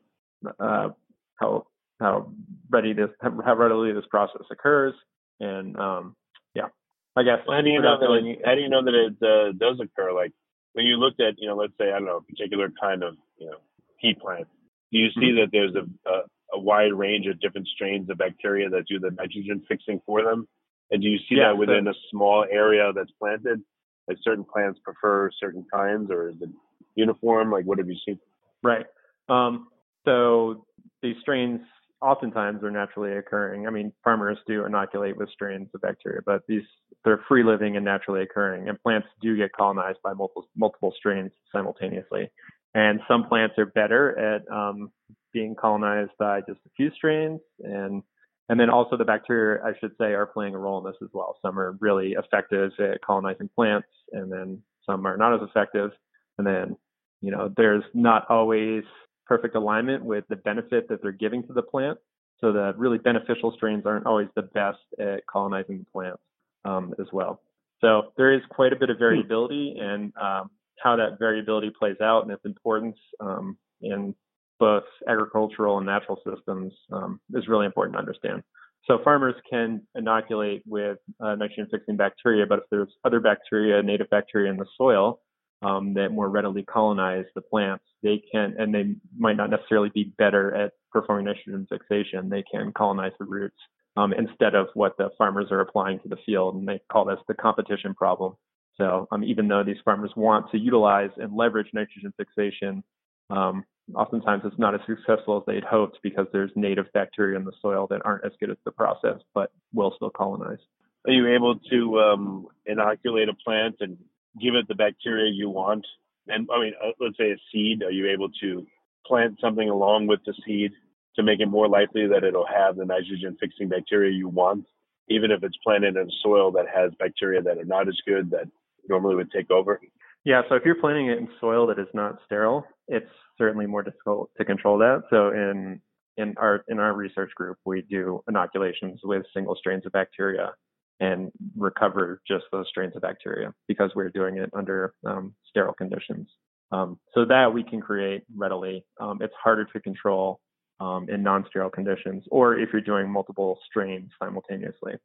uh, 0.60 0.90
how 1.36 1.68
how 2.00 2.32
ready 2.70 2.94
this 2.94 3.10
how 3.22 3.56
readily 3.56 3.94
this 3.94 4.06
process 4.10 4.44
occurs, 4.52 4.94
and 5.40 5.78
um, 5.78 6.16
yeah, 6.54 6.68
I 7.16 7.24
guess. 7.24 7.40
Well, 7.48 7.58
how 7.58 7.64
do 7.64 7.70
you 7.70 7.82
know 7.82 7.98
that? 8.00 8.26
It, 8.26 8.42
how 8.46 8.56
do 8.56 8.62
you 8.62 8.70
know 8.70 8.84
that 8.84 8.94
it 8.94 9.16
uh, 9.22 9.52
does 9.58 9.80
occur? 9.80 10.14
Like 10.14 10.32
when 10.74 10.86
you 10.86 10.98
looked 10.98 11.20
at, 11.20 11.36
you 11.38 11.48
know, 11.48 11.56
let's 11.56 11.74
say 11.80 11.90
I 11.90 12.00
don't 12.00 12.06
know, 12.06 12.18
a 12.18 12.22
particular 12.22 12.72
kind 12.80 13.04
of, 13.04 13.16
you 13.38 13.48
know, 13.48 13.58
pea 14.00 14.14
plant. 14.14 14.48
Do 14.92 15.00
you 15.00 15.10
see 15.16 15.32
mm-hmm. 15.32 15.40
that 15.42 15.50
there's 15.52 15.76
a, 15.76 16.10
a 16.10 16.22
a 16.54 16.60
wide 16.60 16.94
range 16.94 17.28
of 17.28 17.40
different 17.42 17.68
strains 17.68 18.10
of 18.10 18.18
bacteria 18.18 18.70
that 18.70 18.88
do 18.88 19.00
the 19.00 19.12
nitrogen 19.12 19.64
fixing 19.68 20.02
for 20.06 20.24
them? 20.24 20.48
And 20.92 21.02
do 21.02 21.08
you 21.08 21.18
see 21.30 21.36
yeah, 21.36 21.50
that 21.50 21.58
within 21.58 21.86
so, 21.86 21.92
a 21.92 21.94
small 22.12 22.46
area 22.50 22.92
that's 22.96 23.12
planted? 23.20 23.62
Like 24.08 24.18
certain 24.24 24.46
plants 24.46 24.80
prefer 24.84 25.30
certain 25.40 25.66
kinds, 25.72 26.10
or 26.12 26.30
is 26.30 26.36
it 26.42 26.50
uniform? 26.96 27.52
Like 27.52 27.66
what 27.66 27.78
have 27.78 27.90
you 27.90 27.98
seen? 28.06 28.20
Right. 28.64 28.86
Um, 29.30 29.68
so 30.06 30.66
these 31.02 31.16
strains 31.22 31.60
oftentimes 32.02 32.64
are 32.64 32.72
naturally 32.72 33.14
occurring. 33.14 33.68
I 33.68 33.70
mean, 33.70 33.92
farmers 34.04 34.38
do 34.48 34.66
inoculate 34.66 35.18
with 35.18 35.30
strains 35.30 35.70
of 35.74 35.82
bacteria, 35.82 36.22
but 36.26 36.42
these 36.48 36.64
they're 37.04 37.24
free 37.28 37.44
living 37.44 37.76
and 37.76 37.86
naturally 37.86 38.22
occurring, 38.22 38.70
and 38.70 38.82
plants 38.82 39.08
do 39.22 39.36
get 39.36 39.52
colonized 39.54 40.00
by 40.04 40.14
multiple 40.14 40.48
multiple 40.56 40.94
strains 40.98 41.32
simultaneously. 41.52 42.30
And 42.74 43.00
some 43.08 43.28
plants 43.28 43.56
are 43.58 43.66
better 43.66 44.18
at 44.20 44.50
um, 44.52 44.92
being 45.34 45.56
colonized 45.56 46.12
by 46.20 46.42
just 46.42 46.60
a 46.66 46.70
few 46.76 46.92
strains, 46.92 47.40
and 47.60 48.04
and 48.50 48.60
then 48.60 48.70
also 48.70 48.96
the 48.96 49.06
bacteria, 49.06 49.62
I 49.64 49.74
should 49.80 49.92
say, 49.98 50.14
are 50.14 50.26
playing 50.26 50.56
a 50.56 50.58
role 50.58 50.80
in 50.80 50.86
this 50.86 51.02
as 51.02 51.10
well. 51.14 51.38
Some 51.42 51.60
are 51.60 51.78
really 51.82 52.14
effective 52.14 52.72
at 52.80 53.02
colonizing 53.02 53.50
plants, 53.54 53.88
and 54.14 54.32
then 54.32 54.62
some 54.86 55.06
are 55.06 55.18
not 55.18 55.34
as 55.36 55.48
effective. 55.48 55.92
And 56.38 56.48
then, 56.48 56.78
you 57.22 57.32
know, 57.32 57.52
there's 57.58 57.84
not 57.94 58.30
always 58.30 58.84
perfect 59.26 59.56
alignment 59.56 60.06
with 60.06 60.24
the 60.30 60.38
benefit 60.38 60.88
that 60.88 61.02
they're 61.02 61.12
giving 61.12 61.46
to 61.48 61.54
the 61.54 61.62
plant. 61.62 61.98
So 62.40 62.54
the 62.54 62.74
really 62.78 63.00
beneficial 63.00 63.52
strains 63.56 63.86
aren't 63.86 64.06
always 64.06 64.28
the 64.36 64.44
best 64.44 64.80
at 65.00 65.26
colonizing 65.28 65.80
the 65.80 65.86
plants 65.92 66.22
um, 66.64 66.94
as 67.00 67.08
well. 67.12 67.42
So 67.82 68.14
there 68.16 68.34
is 68.34 68.42
quite 68.50 68.74
a 68.74 68.76
bit 68.76 68.90
of 68.90 68.98
variability, 68.98 69.76
and 69.80 70.14
um, 70.22 70.52
how 70.82 70.96
that 70.96 71.20
variability 71.20 71.72
plays 71.78 71.98
out 72.02 72.24
and 72.24 72.32
its 72.32 72.46
importance 72.46 72.98
um, 73.20 73.58
in 73.82 74.16
both 74.60 74.84
agricultural 75.08 75.78
and 75.78 75.86
natural 75.86 76.20
systems 76.26 76.74
um, 76.92 77.20
is 77.34 77.48
really 77.48 77.66
important 77.66 77.94
to 77.96 78.00
understand. 78.00 78.44
So 78.86 79.00
farmers 79.04 79.36
can 79.50 79.82
inoculate 79.96 80.64
with 80.66 80.98
uh, 81.20 81.36
nitrogen 81.36 81.68
fixing 81.70 81.98
bacteria, 81.98 82.46
but 82.48 82.60
if 82.60 82.66
there's 82.72 82.94
other 83.04 83.20
bacteria, 83.20 83.84
native 83.84 84.10
bacteria 84.10 84.50
in 84.50 84.58
the 84.58 84.66
soil 84.78 85.20
um, 85.62 85.94
that 85.96 86.10
more 86.10 86.30
readily 86.30 86.64
colonize 86.64 87.26
the 87.36 87.42
plants, 87.42 87.84
they 88.02 88.22
can, 88.32 88.56
and 88.58 88.74
they 88.74 88.96
might 89.18 89.36
not 89.36 89.50
necessarily 89.50 89.90
be 89.94 90.14
better 90.18 90.56
at 90.56 90.74
performing 90.92 91.26
nitrogen 91.26 91.68
fixation. 91.70 92.30
They 92.30 92.44
can 92.50 92.72
colonize 92.72 93.12
the 93.20 93.26
roots 93.26 93.58
um, 93.98 94.14
instead 94.14 94.56
of 94.56 94.68
what 94.74 94.96
the 94.98 95.10
farmers 95.18 95.48
are 95.52 95.60
applying 95.60 96.00
to 96.00 96.08
the 96.08 96.18
field, 96.26 96.56
and 96.56 96.68
they 96.68 96.80
call 96.92 97.06
this 97.06 97.20
the 97.28 97.34
competition 97.34 97.94
problem. 97.94 98.36
So 98.78 99.08
um, 99.12 99.24
even 99.24 99.48
though 99.48 99.64
these 99.64 99.78
farmers 99.84 100.12
want 100.16 100.52
to 100.52 100.60
utilize 100.60 101.10
and 101.18 101.36
leverage 101.36 101.68
nitrogen 101.74 102.14
fixation, 102.16 102.84
um, 103.30 103.66
oftentimes 103.96 104.44
it's 104.46 104.60
not 104.60 104.76
as 104.76 104.82
successful 104.86 105.38
as 105.38 105.44
they'd 105.46 105.64
hoped 105.64 106.00
because 106.04 106.28
there's 106.32 106.52
native 106.56 106.92
bacteria 106.94 107.38
in 107.38 107.46
the 107.46 107.54
soil 107.62 107.88
that 107.90 108.02
aren't 108.06 108.26
as 108.26 108.32
good 108.40 108.50
at 108.50 108.58
the 108.66 108.72
process, 108.72 109.20
but 109.34 109.52
will 109.74 109.94
still 109.96 110.10
colonize. 110.10 110.60
Are 111.06 111.14
you 111.14 111.28
able 111.28 111.58
to 111.72 112.00
um, 112.00 112.48
inoculate 112.66 113.30
a 113.30 113.34
plant 113.34 113.78
and 113.80 113.98
give 114.42 114.56
it 114.56 114.68
the 114.68 114.76
bacteria 114.76 115.32
you 115.32 115.50
want? 115.50 115.86
And 116.28 116.48
I 116.54 116.60
mean, 116.60 116.74
uh, 116.84 116.92
let's 117.00 117.18
say 117.18 117.32
a 117.32 117.38
seed. 117.52 117.84
Are 117.84 117.92
you 117.92 118.10
able 118.10 118.30
to 118.42 118.68
plant 119.06 119.38
something 119.40 119.70
along 119.70 120.08
with 120.08 120.20
the 120.26 120.34
seed 120.46 120.74
to 121.16 121.24
make 121.24 121.40
it 121.40 121.48
more 121.48 121.70
likely 121.70 122.08
that 122.08 122.24
it'll 122.24 122.46
have 122.46 122.76
the 122.76 122.86
nitrogen 122.86 123.38
fixing 123.40 123.70
bacteria 123.70 124.12
you 124.12 124.28
want, 124.28 124.66
even 125.08 125.32
if 125.32 125.44
it's 125.44 125.58
planted 125.64 125.96
in 125.96 126.10
soil 126.22 126.52
that 126.52 126.66
has 126.74 126.92
bacteria 127.00 127.42
that 127.42 127.58
are 127.58 127.66
not 127.66 127.88
as 127.88 127.98
good 128.06 128.30
that 128.32 128.48
normally 128.90 129.16
would 129.16 129.32
take 129.32 129.50
over? 129.50 129.80
Yeah, 130.28 130.42
so 130.50 130.56
if 130.56 130.64
you're 130.66 130.76
planting 130.76 131.08
it 131.08 131.20
in 131.20 131.30
soil 131.40 131.68
that 131.68 131.80
is 131.80 131.88
not 131.94 132.18
sterile, 132.26 132.66
it's 132.90 133.10
certainly 133.38 133.66
more 133.66 133.82
difficult 133.82 134.30
to 134.38 134.44
control 134.44 134.78
that. 134.80 135.04
So 135.10 135.30
in 135.30 135.80
in 136.18 136.34
our 136.36 136.66
in 136.68 136.80
our 136.80 136.94
research 136.94 137.32
group, 137.34 137.58
we 137.64 137.84
do 137.84 138.22
inoculations 138.28 139.00
with 139.06 139.26
single 139.34 139.56
strains 139.56 139.86
of 139.86 139.94
bacteria 139.94 140.52
and 141.00 141.32
recover 141.56 142.20
just 142.28 142.44
those 142.52 142.68
strains 142.68 142.94
of 142.98 143.04
bacteria 143.04 143.54
because 143.70 143.92
we're 143.96 144.10
doing 144.10 144.36
it 144.36 144.50
under 144.54 144.94
um, 145.06 145.34
sterile 145.50 145.74
conditions. 145.74 146.28
Um, 146.74 147.00
so 147.14 147.24
that 147.24 147.54
we 147.54 147.64
can 147.64 147.80
create 147.80 148.24
readily. 148.36 148.84
Um, 149.00 149.20
it's 149.22 149.34
harder 149.42 149.64
to 149.64 149.80
control 149.80 150.42
um, 150.82 151.08
in 151.10 151.24
non-sterile 151.24 151.70
conditions, 151.70 152.26
or 152.32 152.60
if 152.60 152.68
you're 152.74 152.82
doing 152.82 153.10
multiple 153.10 153.60
strains 153.66 154.12
simultaneously. 154.22 154.96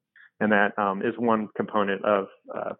And 0.40 0.50
that 0.50 0.76
um, 0.76 1.00
is 1.02 1.14
one 1.16 1.48
component 1.56 2.04
of 2.04 2.26
uh, 2.52 2.72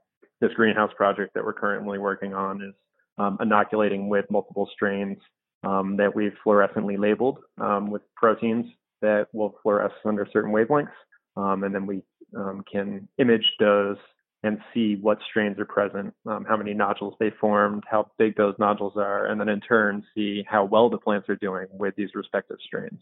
this 0.43 0.53
greenhouse 0.55 0.91
project 0.97 1.33
that 1.35 1.45
we're 1.45 1.53
currently 1.55 1.99
working 1.99 2.35
on 2.35 2.61
is 2.61 2.75
um, 3.17 3.39
inoculating 3.41 4.09
with 4.09 4.27
multiple 4.29 4.69
strains 4.75 5.17
um, 5.65 5.97
that 5.97 6.15
we've 6.15 6.35
fluorescently 6.45 6.99
labeled 6.99 7.39
um, 7.59 7.91
with 7.91 8.03
proteins 8.17 8.67
that 9.01 9.29
will 9.33 9.55
fluoresce 9.65 9.93
under 10.05 10.27
certain 10.33 10.53
wavelengths. 10.53 10.89
Um, 11.37 11.63
and 11.63 11.75
then 11.75 11.87
we 11.87 12.03
um, 12.37 12.65
can 12.71 13.09
image 13.19 13.45
those 13.61 13.97
and 14.43 14.59
see 14.75 14.97
what 14.97 15.19
strains 15.31 15.59
are 15.61 15.65
present, 15.65 16.13
um, 16.27 16.45
how 16.45 16.57
many 16.57 16.75
nodules 16.75 17.15
they 17.21 17.31
formed, 17.41 17.85
how 17.89 18.11
big 18.19 18.37
those 18.37 18.57
nodules 18.59 18.95
are, 18.97 19.27
and 19.27 19.41
then 19.41 19.49
in 19.49 19.61
turn 19.61 20.05
see 20.17 20.45
how 20.49 20.65
well 20.65 20.91
the 20.91 20.99
plants 20.99 21.29
are 21.29 21.37
doing 21.37 21.67
with 21.71 21.95
these 21.95 22.11
respective 22.15 22.57
strains. 22.67 22.99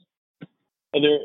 Are 0.93 1.01
there 1.01 1.19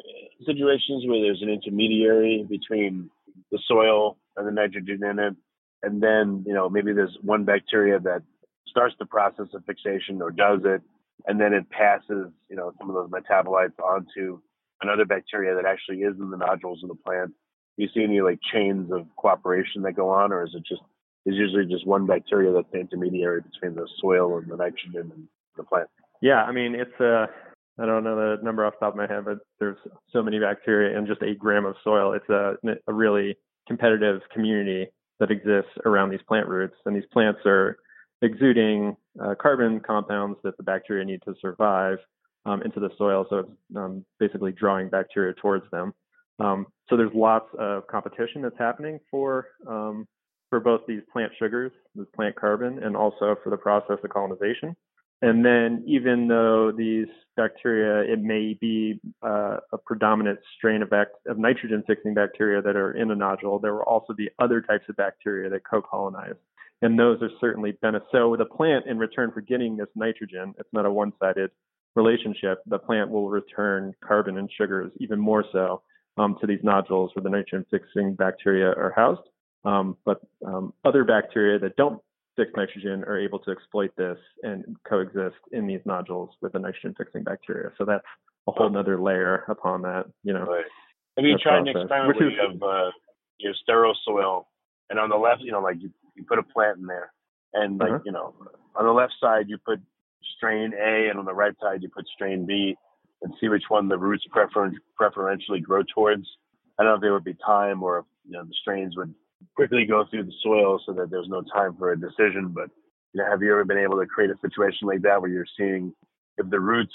situations 0.45 1.03
where 1.05 1.19
there's 1.19 1.41
an 1.41 1.49
intermediary 1.49 2.45
between 2.49 3.09
the 3.51 3.59
soil 3.67 4.17
and 4.37 4.47
the 4.47 4.51
nitrogen 4.51 5.03
in 5.03 5.19
it 5.19 5.35
and 5.83 6.01
then 6.01 6.43
you 6.45 6.53
know 6.53 6.69
maybe 6.69 6.93
there's 6.93 7.17
one 7.21 7.43
bacteria 7.43 7.99
that 7.99 8.21
starts 8.67 8.95
the 8.99 9.05
process 9.05 9.47
of 9.53 9.63
fixation 9.65 10.21
or 10.21 10.31
does 10.31 10.61
it 10.65 10.81
and 11.27 11.39
then 11.39 11.53
it 11.53 11.69
passes 11.69 12.27
you 12.49 12.55
know 12.55 12.73
some 12.79 12.89
of 12.89 12.95
those 12.95 13.09
metabolites 13.09 13.77
onto 13.79 14.39
another 14.81 15.05
bacteria 15.05 15.55
that 15.55 15.65
actually 15.65 15.99
is 15.99 16.15
in 16.19 16.29
the 16.29 16.37
nodules 16.37 16.83
of 16.83 16.89
the 16.89 16.95
plant. 16.95 17.31
Do 17.77 17.83
you 17.83 17.89
see 17.93 18.03
any 18.03 18.21
like 18.21 18.39
chains 18.53 18.91
of 18.91 19.07
cooperation 19.15 19.81
that 19.83 19.93
go 19.93 20.09
on 20.09 20.31
or 20.31 20.43
is 20.43 20.51
it 20.53 20.63
just 20.67 20.81
is 21.25 21.35
usually 21.35 21.65
just 21.65 21.87
one 21.87 22.05
bacteria 22.05 22.51
that's 22.51 22.67
the 22.71 22.79
intermediary 22.79 23.41
between 23.41 23.75
the 23.75 23.87
soil 23.99 24.37
and 24.37 24.49
the 24.49 24.57
nitrogen 24.57 25.11
and 25.13 25.27
the 25.57 25.63
plant? 25.63 25.89
Yeah 26.21 26.43
i 26.43 26.51
mean 26.51 26.75
it's 26.75 26.99
a 26.99 27.27
I 27.77 27.85
don't 27.85 28.05
know 28.05 28.15
the 28.15 28.41
number 28.41 28.65
off 28.65 28.75
the 28.79 28.85
top 28.85 28.93
of 28.93 28.97
my 28.97 29.05
head, 29.05 29.25
but 29.25 29.39
there's 29.59 29.77
so 30.13 30.23
many 30.23 30.39
bacteria 30.39 30.97
in 30.97 31.05
just 31.05 31.21
a 31.21 31.35
gram 31.35 31.65
of 31.65 31.75
soil. 31.83 32.13
It's 32.13 32.29
a, 32.29 32.55
a 32.87 32.93
really 32.93 33.35
competitive 33.67 34.21
community 34.33 34.87
that 35.19 35.31
exists 35.31 35.71
around 35.85 36.09
these 36.09 36.21
plant 36.27 36.47
roots. 36.47 36.75
And 36.85 36.95
these 36.95 37.07
plants 37.11 37.39
are 37.45 37.77
exuding 38.21 38.95
uh, 39.21 39.35
carbon 39.41 39.79
compounds 39.79 40.37
that 40.43 40.57
the 40.57 40.63
bacteria 40.63 41.05
need 41.05 41.21
to 41.25 41.35
survive 41.41 41.97
um, 42.45 42.61
into 42.63 42.79
the 42.79 42.89
soil. 42.97 43.25
So 43.29 43.37
it's 43.39 43.49
um, 43.75 44.05
basically 44.19 44.51
drawing 44.51 44.89
bacteria 44.89 45.33
towards 45.33 45.69
them. 45.71 45.93
Um, 46.39 46.67
so 46.89 46.97
there's 46.97 47.13
lots 47.13 47.47
of 47.57 47.87
competition 47.87 48.41
that's 48.41 48.57
happening 48.57 48.99
for 49.09 49.47
um, 49.67 50.07
for 50.49 50.59
both 50.59 50.81
these 50.87 51.01
plant 51.11 51.31
sugars, 51.39 51.71
this 51.95 52.05
plant 52.15 52.35
carbon, 52.35 52.83
and 52.83 52.95
also 52.95 53.35
for 53.43 53.49
the 53.49 53.57
process 53.57 53.97
of 54.03 54.09
colonization. 54.09 54.75
And 55.25 55.43
then, 55.43 55.83
even 55.87 56.27
though 56.27 56.71
these 56.71 57.07
bacteria, 57.35 58.13
it 58.13 58.21
may 58.21 58.55
be 58.61 58.99
uh, 59.23 59.57
a 59.73 59.77
predominant 59.83 60.37
strain 60.55 60.83
of, 60.83 60.91
bac- 60.91 61.07
of 61.25 61.39
nitrogen 61.39 61.83
fixing 61.87 62.13
bacteria 62.13 62.61
that 62.61 62.75
are 62.75 62.91
in 62.91 63.09
a 63.09 63.15
nodule, 63.15 63.57
there 63.57 63.73
will 63.73 63.81
also 63.81 64.13
be 64.13 64.29
other 64.37 64.61
types 64.61 64.85
of 64.87 64.95
bacteria 64.97 65.49
that 65.49 65.61
co 65.67 65.81
colonize. 65.81 66.35
And 66.83 66.99
those 66.99 67.23
are 67.23 67.31
certainly 67.41 67.71
beneficial. 67.81 68.07
So, 68.11 68.35
a 68.35 68.45
plant, 68.45 68.85
in 68.85 68.99
return 68.99 69.31
for 69.31 69.41
getting 69.41 69.75
this 69.75 69.87
nitrogen, 69.95 70.53
it's 70.59 70.69
not 70.71 70.85
a 70.85 70.91
one 70.91 71.11
sided 71.19 71.49
relationship. 71.95 72.61
The 72.67 72.77
plant 72.77 73.09
will 73.09 73.27
return 73.27 73.95
carbon 74.07 74.37
and 74.37 74.47
sugars 74.55 74.91
even 74.99 75.19
more 75.19 75.43
so 75.51 75.81
um, 76.17 76.37
to 76.39 76.45
these 76.45 76.59
nodules 76.61 77.09
where 77.15 77.23
the 77.23 77.31
nitrogen 77.31 77.65
fixing 77.71 78.13
bacteria 78.13 78.67
are 78.67 78.93
housed. 78.95 79.27
Um, 79.63 79.97
but 80.05 80.21
um, 80.45 80.71
other 80.83 81.03
bacteria 81.03 81.57
that 81.57 81.77
don't 81.77 81.99
fixed 82.35 82.55
nitrogen 82.55 83.03
are 83.05 83.19
able 83.19 83.39
to 83.39 83.51
exploit 83.51 83.91
this 83.97 84.17
and 84.43 84.75
coexist 84.87 85.35
in 85.51 85.67
these 85.67 85.79
nodules 85.85 86.29
with 86.41 86.53
the 86.53 86.59
nitrogen 86.59 86.93
fixing 86.97 87.23
bacteria. 87.23 87.71
So 87.77 87.85
that's 87.85 88.03
a 88.47 88.51
whole 88.51 88.69
nother 88.69 88.99
layer 88.99 89.43
upon 89.47 89.81
that, 89.83 90.05
you 90.23 90.33
know. 90.33 90.43
Right. 90.45 90.65
Have 91.17 91.25
you 91.25 91.37
tried 91.37 91.59
an 91.59 91.67
experiment 91.69 92.19
where 92.19 92.29
you 92.29 92.37
have 92.41 92.61
uh, 92.61 92.91
you 93.37 93.49
have 93.49 93.55
sterile 93.63 93.97
soil, 94.05 94.47
and 94.89 94.99
on 94.99 95.09
the 95.09 95.15
left, 95.15 95.41
you 95.41 95.51
know, 95.51 95.61
like 95.61 95.77
you, 95.79 95.89
you 96.15 96.23
put 96.23 96.39
a 96.39 96.43
plant 96.43 96.77
in 96.79 96.85
there, 96.85 97.11
and 97.53 97.79
like 97.79 97.89
Uh-huh. 97.89 97.99
you 98.05 98.11
know, 98.11 98.33
on 98.75 98.85
the 98.85 98.91
left 98.91 99.13
side 99.19 99.45
you 99.47 99.57
put 99.65 99.79
strain 100.37 100.73
A, 100.73 101.09
and 101.09 101.17
on 101.17 101.25
the 101.25 101.33
right 101.33 101.53
side 101.61 101.81
you 101.81 101.89
put 101.89 102.05
strain 102.07 102.45
B, 102.45 102.75
and 103.21 103.33
see 103.39 103.47
which 103.47 103.63
one 103.69 103.87
the 103.87 103.97
roots 103.97 104.25
prefer- 104.29 104.73
preferentially 104.95 105.61
grow 105.61 105.83
towards. 105.93 106.27
I 106.77 106.83
don't 106.83 106.91
know 106.91 106.95
if 106.95 107.01
there 107.01 107.13
would 107.13 107.23
be 107.23 107.37
time 107.45 107.81
or 107.81 107.99
if 107.99 108.05
you 108.25 108.33
know 108.33 108.43
the 108.43 108.53
strains 108.61 108.97
would 108.97 109.13
quickly 109.55 109.85
go 109.85 110.05
through 110.09 110.25
the 110.25 110.33
soil 110.43 110.79
so 110.85 110.93
that 110.93 111.09
there's 111.09 111.29
no 111.29 111.41
time 111.41 111.75
for 111.77 111.91
a 111.91 111.99
decision. 111.99 112.49
But 112.49 112.69
you 113.13 113.21
know, 113.21 113.29
have 113.29 113.41
you 113.41 113.51
ever 113.51 113.65
been 113.65 113.77
able 113.77 113.99
to 113.99 114.05
create 114.05 114.29
a 114.29 114.37
situation 114.41 114.87
like 114.87 115.01
that 115.01 115.21
where 115.21 115.31
you're 115.31 115.45
seeing 115.57 115.93
if 116.37 116.49
the 116.49 116.59
roots 116.59 116.93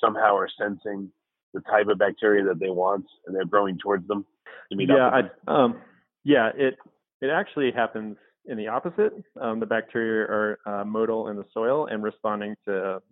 somehow 0.00 0.36
are 0.36 0.48
sensing 0.58 1.10
the 1.52 1.60
type 1.62 1.88
of 1.88 1.98
bacteria 1.98 2.44
that 2.44 2.58
they 2.58 2.70
want 2.70 3.04
and 3.26 3.34
they're 3.34 3.44
growing 3.44 3.78
towards 3.78 4.06
them 4.08 4.24
to 4.72 4.78
yeah, 4.82 5.06
up 5.06 5.14
with 5.14 5.24
them? 5.24 5.32
I, 5.46 5.64
um, 5.64 5.76
yeah, 6.24 6.50
it 6.54 6.76
it 7.20 7.30
actually 7.30 7.70
happens 7.72 8.16
in 8.46 8.56
the 8.56 8.68
opposite. 8.68 9.12
Um, 9.40 9.60
the 9.60 9.66
bacteria 9.66 10.22
are 10.22 10.58
uh, 10.66 10.84
motile 10.84 11.30
in 11.30 11.36
the 11.36 11.44
soil 11.52 11.86
and 11.86 12.02
responding 12.02 12.56
to 12.66 13.02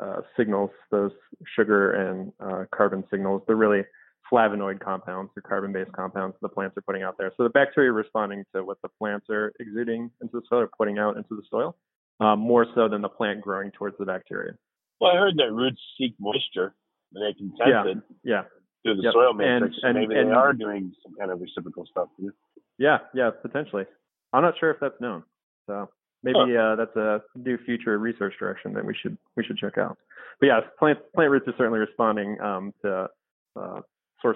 uh, 0.00 0.20
signals, 0.36 0.70
those 0.90 1.10
sugar 1.56 1.92
and 1.92 2.32
uh, 2.40 2.64
carbon 2.74 3.04
signals. 3.10 3.42
They're 3.46 3.56
really 3.56 3.82
flavonoid 4.30 4.80
compounds 4.80 5.30
or 5.36 5.42
carbon-based 5.42 5.92
compounds 5.92 6.36
the 6.42 6.48
plants 6.48 6.76
are 6.76 6.82
putting 6.82 7.02
out 7.02 7.16
there. 7.18 7.32
So 7.36 7.42
the 7.42 7.50
bacteria 7.50 7.90
are 7.90 7.94
responding 7.94 8.44
to 8.54 8.64
what 8.64 8.78
the 8.82 8.88
plants 8.98 9.26
are 9.30 9.52
exuding 9.60 10.10
into 10.20 10.40
the 10.40 10.42
soil 10.48 10.60
or 10.60 10.70
putting 10.78 10.98
out 10.98 11.16
into 11.16 11.30
the 11.36 11.42
soil, 11.50 11.76
um, 12.20 12.38
more 12.40 12.66
so 12.74 12.88
than 12.88 13.02
the 13.02 13.08
plant 13.08 13.40
growing 13.40 13.70
towards 13.72 13.96
the 13.98 14.04
bacteria. 14.04 14.52
Well, 15.00 15.10
I 15.12 15.16
heard 15.16 15.36
that 15.38 15.52
roots 15.52 15.80
seek 15.98 16.14
moisture 16.20 16.74
and 17.14 17.24
they 17.24 17.36
can 17.36 17.48
sense 17.56 17.68
Yeah. 17.70 17.84
it 17.86 17.98
Yeah, 18.22 18.44
through 18.82 18.96
the 18.96 19.02
Yep. 19.02 19.12
soil 19.12 19.28
And- 19.30 19.38
matrix. 19.38 19.80
so 19.80 19.88
and- 19.88 19.98
maybe 19.98 20.14
and- 20.16 20.30
they 20.30 20.34
are 20.34 20.52
doing 20.52 20.94
some 21.02 21.14
kind 21.14 21.30
of 21.30 21.40
reciprocal 21.40 21.86
stuff. 21.86 22.08
too. 22.16 22.32
Yeah, 22.78 22.98
yeah, 23.14 23.30
potentially. 23.30 23.86
I'm 24.32 24.42
not 24.42 24.56
sure 24.58 24.70
if 24.70 24.78
that's 24.80 25.00
known. 25.00 25.24
So 25.66 25.90
maybe 26.22 26.56
uh, 26.56 26.76
that's 26.76 26.94
a 26.96 27.22
new 27.34 27.56
future 27.58 27.98
research 27.98 28.38
direction 28.38 28.72
that 28.74 28.84
we 28.84 28.94
should 28.94 29.16
we 29.36 29.44
should 29.44 29.56
check 29.58 29.76
out. 29.78 29.98
But 30.38 30.46
yeah, 30.46 30.60
plant 30.78 30.98
plant 31.14 31.30
roots 31.30 31.48
are 31.48 31.54
certainly 31.58 31.78
responding 31.80 32.40
um, 32.40 32.72
to 32.82 33.10
uh, 33.56 33.80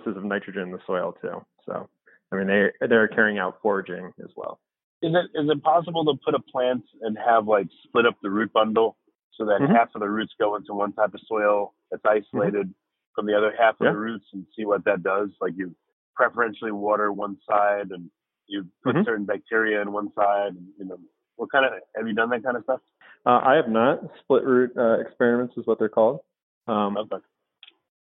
sources 0.04 0.16
of 0.16 0.24
nitrogen 0.24 0.62
in 0.62 0.70
the 0.70 0.78
soil 0.86 1.16
too. 1.20 1.44
So 1.66 1.88
I 2.32 2.36
mean 2.36 2.46
they 2.46 2.86
they're 2.86 3.08
carrying 3.08 3.38
out 3.38 3.58
foraging 3.62 4.12
as 4.22 4.30
well. 4.36 4.60
Is 5.02 5.12
it 5.14 5.38
is 5.38 5.50
it 5.50 5.62
possible 5.62 6.04
to 6.04 6.14
put 6.24 6.34
a 6.34 6.40
plant 6.40 6.84
and 7.02 7.16
have 7.18 7.46
like 7.46 7.66
split 7.84 8.06
up 8.06 8.16
the 8.22 8.30
root 8.30 8.52
bundle 8.52 8.96
so 9.32 9.44
that 9.46 9.60
Mhm. 9.60 9.74
half 9.74 9.94
of 9.94 10.00
the 10.00 10.08
roots 10.08 10.32
go 10.38 10.54
into 10.56 10.74
one 10.74 10.92
type 10.92 11.14
of 11.14 11.20
soil 11.26 11.74
that's 11.90 12.04
isolated 12.04 12.72
from 13.14 13.26
the 13.26 13.36
other 13.36 13.52
half 13.58 13.74
of 13.80 13.86
Yeah. 13.86 13.90
the 13.92 13.98
roots 13.98 14.26
and 14.32 14.46
see 14.56 14.64
what 14.64 14.84
that 14.84 15.02
does? 15.02 15.30
Like 15.40 15.54
you 15.56 15.74
preferentially 16.14 16.72
water 16.72 17.12
one 17.12 17.36
side 17.48 17.90
and 17.90 18.10
you 18.46 18.66
put 18.82 18.96
Mhm. 18.96 19.04
certain 19.04 19.24
bacteria 19.24 19.80
in 19.82 19.90
one 19.92 20.12
side. 20.12 20.54
And, 20.54 20.68
you 20.78 20.84
know, 20.84 20.98
what 21.36 21.50
kind 21.50 21.64
of 21.64 21.72
have 21.96 22.06
you 22.06 22.14
done 22.14 22.28
that 22.30 22.44
kind 22.44 22.56
of 22.56 22.62
stuff? 22.64 22.80
Uh, 23.26 23.40
I 23.42 23.54
have 23.54 23.68
not 23.68 24.00
split 24.18 24.44
root 24.44 24.76
uh, 24.76 24.98
experiments 25.00 25.56
is 25.56 25.66
what 25.66 25.78
they're 25.78 25.88
called, 25.88 26.20
um, 26.68 26.96
Okay. 26.98 27.16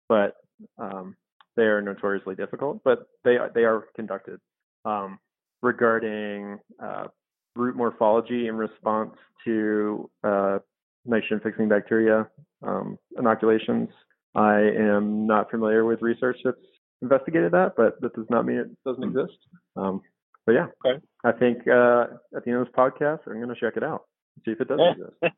but 0.09 0.35
um, 0.77 1.15
they 1.55 1.63
are 1.63 1.81
notoriously 1.81 2.35
difficult. 2.35 2.81
But 2.83 3.07
they 3.23 3.37
are, 3.37 3.51
they 3.53 3.63
are 3.63 3.85
conducted 3.95 4.39
um, 4.85 5.19
regarding 5.61 6.59
uh, 6.81 7.07
root 7.55 7.75
morphology 7.75 8.47
in 8.47 8.55
response 8.55 9.11
to 9.45 10.09
uh, 10.23 10.59
nitrogen 11.05 11.39
fixing 11.43 11.67
bacteria 11.67 12.27
um, 12.63 12.97
inoculations. 13.17 13.89
I 14.35 14.59
am 14.59 15.27
not 15.27 15.51
familiar 15.51 15.83
with 15.83 16.01
research 16.01 16.37
that's 16.43 16.57
investigated 17.01 17.51
that, 17.51 17.73
but 17.75 17.99
that 18.01 18.13
does 18.13 18.27
not 18.29 18.45
mean 18.45 18.57
it 18.57 18.69
doesn't 18.85 19.03
exist. 19.03 19.37
Um, 19.75 20.01
but 20.45 20.53
yeah, 20.53 20.67
Okay. 20.85 20.99
I 21.23 21.31
think 21.33 21.67
uh, 21.67 22.05
at 22.35 22.45
the 22.45 22.51
end 22.51 22.61
of 22.61 22.67
this 22.67 22.75
podcast, 22.75 23.19
I'm 23.27 23.33
going 23.41 23.49
to 23.49 23.55
check 23.59 23.73
it 23.75 23.83
out, 23.83 24.05
see 24.45 24.51
if 24.51 24.61
it 24.61 24.67
does 24.67 24.79
exist. 24.91 25.35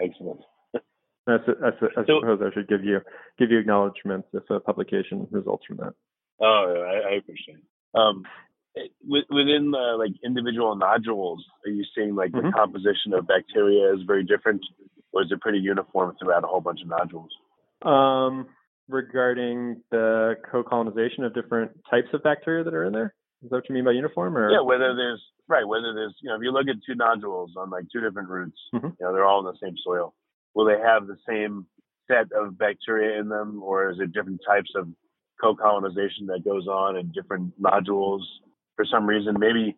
Excellent. 0.00 0.40
I, 1.28 1.36
su- 1.44 1.56
I, 1.64 1.70
su- 1.78 1.88
I 1.96 2.04
So- 2.06 2.20
suppose 2.20 2.40
I 2.42 2.52
should 2.54 2.68
give 2.68 2.84
you 2.84 3.00
give 3.38 3.50
you 3.50 3.58
acknowledgments 3.58 4.28
if 4.32 4.48
a 4.50 4.60
publication 4.60 5.26
results 5.30 5.64
from 5.66 5.76
that. 5.78 5.92
Oh, 6.40 6.84
I, 6.86 7.12
I 7.12 7.16
appreciate 7.16 7.58
it. 7.58 7.98
Um, 7.98 8.24
it- 8.74 8.92
within 9.06 9.70
the, 9.72 9.96
like 9.98 10.12
individual 10.24 10.74
nodules, 10.76 11.44
are 11.66 11.70
you 11.70 11.84
seeing 11.94 12.14
like 12.14 12.32
the 12.32 12.38
Mhm. 12.38 12.52
composition 12.52 13.12
of 13.12 13.26
bacteria 13.26 13.92
is 13.94 14.02
very 14.06 14.24
different, 14.24 14.62
or 15.12 15.22
is 15.22 15.32
it 15.32 15.40
pretty 15.40 15.58
uniform 15.58 16.14
throughout 16.18 16.44
a 16.44 16.46
whole 16.46 16.60
bunch 16.60 16.80
of 16.82 16.88
nodules? 16.88 17.30
Um, 17.82 18.48
regarding 18.88 19.82
the 19.90 20.36
co-colonization 20.50 21.24
of 21.24 21.34
different 21.34 21.72
types 21.90 22.08
of 22.14 22.22
bacteria 22.22 22.64
that 22.64 22.74
are 22.74 22.84
in 22.84 22.92
there, 22.92 23.14
is 23.42 23.50
that 23.50 23.56
what 23.56 23.68
you 23.68 23.74
mean 23.74 23.84
by 23.84 23.92
uniform? 23.92 24.36
Or 24.36 24.50
Yeah, 24.50 24.60
whether 24.60 24.94
there's 24.94 25.22
right, 25.48 25.66
whether 25.66 25.92
there's 25.94 26.14
you 26.22 26.28
know, 26.28 26.36
if 26.36 26.42
you 26.42 26.50
look 26.52 26.68
at 26.68 26.76
two 26.86 26.94
nodules 26.94 27.52
on 27.56 27.70
like 27.70 27.84
two 27.92 28.00
different 28.00 28.28
roots, 28.28 28.58
Mhm. 28.74 28.90
you 28.98 29.06
know, 29.06 29.12
they're 29.12 29.24
all 29.24 29.40
in 29.40 29.46
the 29.52 29.58
same 29.62 29.76
soil. 29.78 30.14
Will 30.54 30.66
they 30.66 30.78
have 30.78 31.06
the 31.06 31.16
same 31.28 31.66
set 32.08 32.32
of 32.32 32.58
bacteria 32.58 33.20
in 33.20 33.28
them, 33.28 33.62
or 33.62 33.90
is 33.90 33.98
it 34.00 34.12
different 34.12 34.40
types 34.46 34.70
of 34.74 34.88
co-colonization 35.40 36.26
that 36.26 36.44
goes 36.44 36.66
on 36.66 36.96
in 36.96 37.12
different 37.12 37.52
nodules 37.58 38.26
for 38.76 38.84
some 38.84 39.06
reason? 39.06 39.36
Maybe 39.38 39.76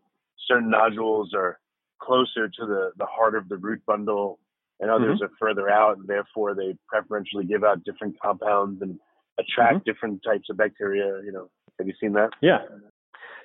certain 0.49 0.71
nodules 0.71 1.33
are 1.35 1.59
closer 2.01 2.49
to 2.49 2.67
the 2.67 2.93
the 2.97 3.07
heart 3.07 3.35
of 3.35 3.49
the 3.49 3.57
root 3.57 3.83
bundle, 3.87 4.39
and 4.79 4.91
others 4.91 5.21
are 5.23 5.31
further 5.39 5.69
out, 5.69 5.99
and 5.99 6.07
therefore 6.07 6.55
they 6.55 6.77
preferentially 6.89 7.45
give 7.45 7.65
out 7.65 7.85
different 7.85 8.19
compounds 8.21 8.81
and 8.83 8.99
attract 9.39 9.85
different 9.85 10.23
types 10.23 10.49
of 10.51 10.57
bacteria. 10.57 11.21
You 11.25 11.33
know, 11.33 11.51
have 11.79 11.87
you 11.87 11.95
seen 12.01 12.13
that? 12.15 12.31
Yeah, 12.41 12.61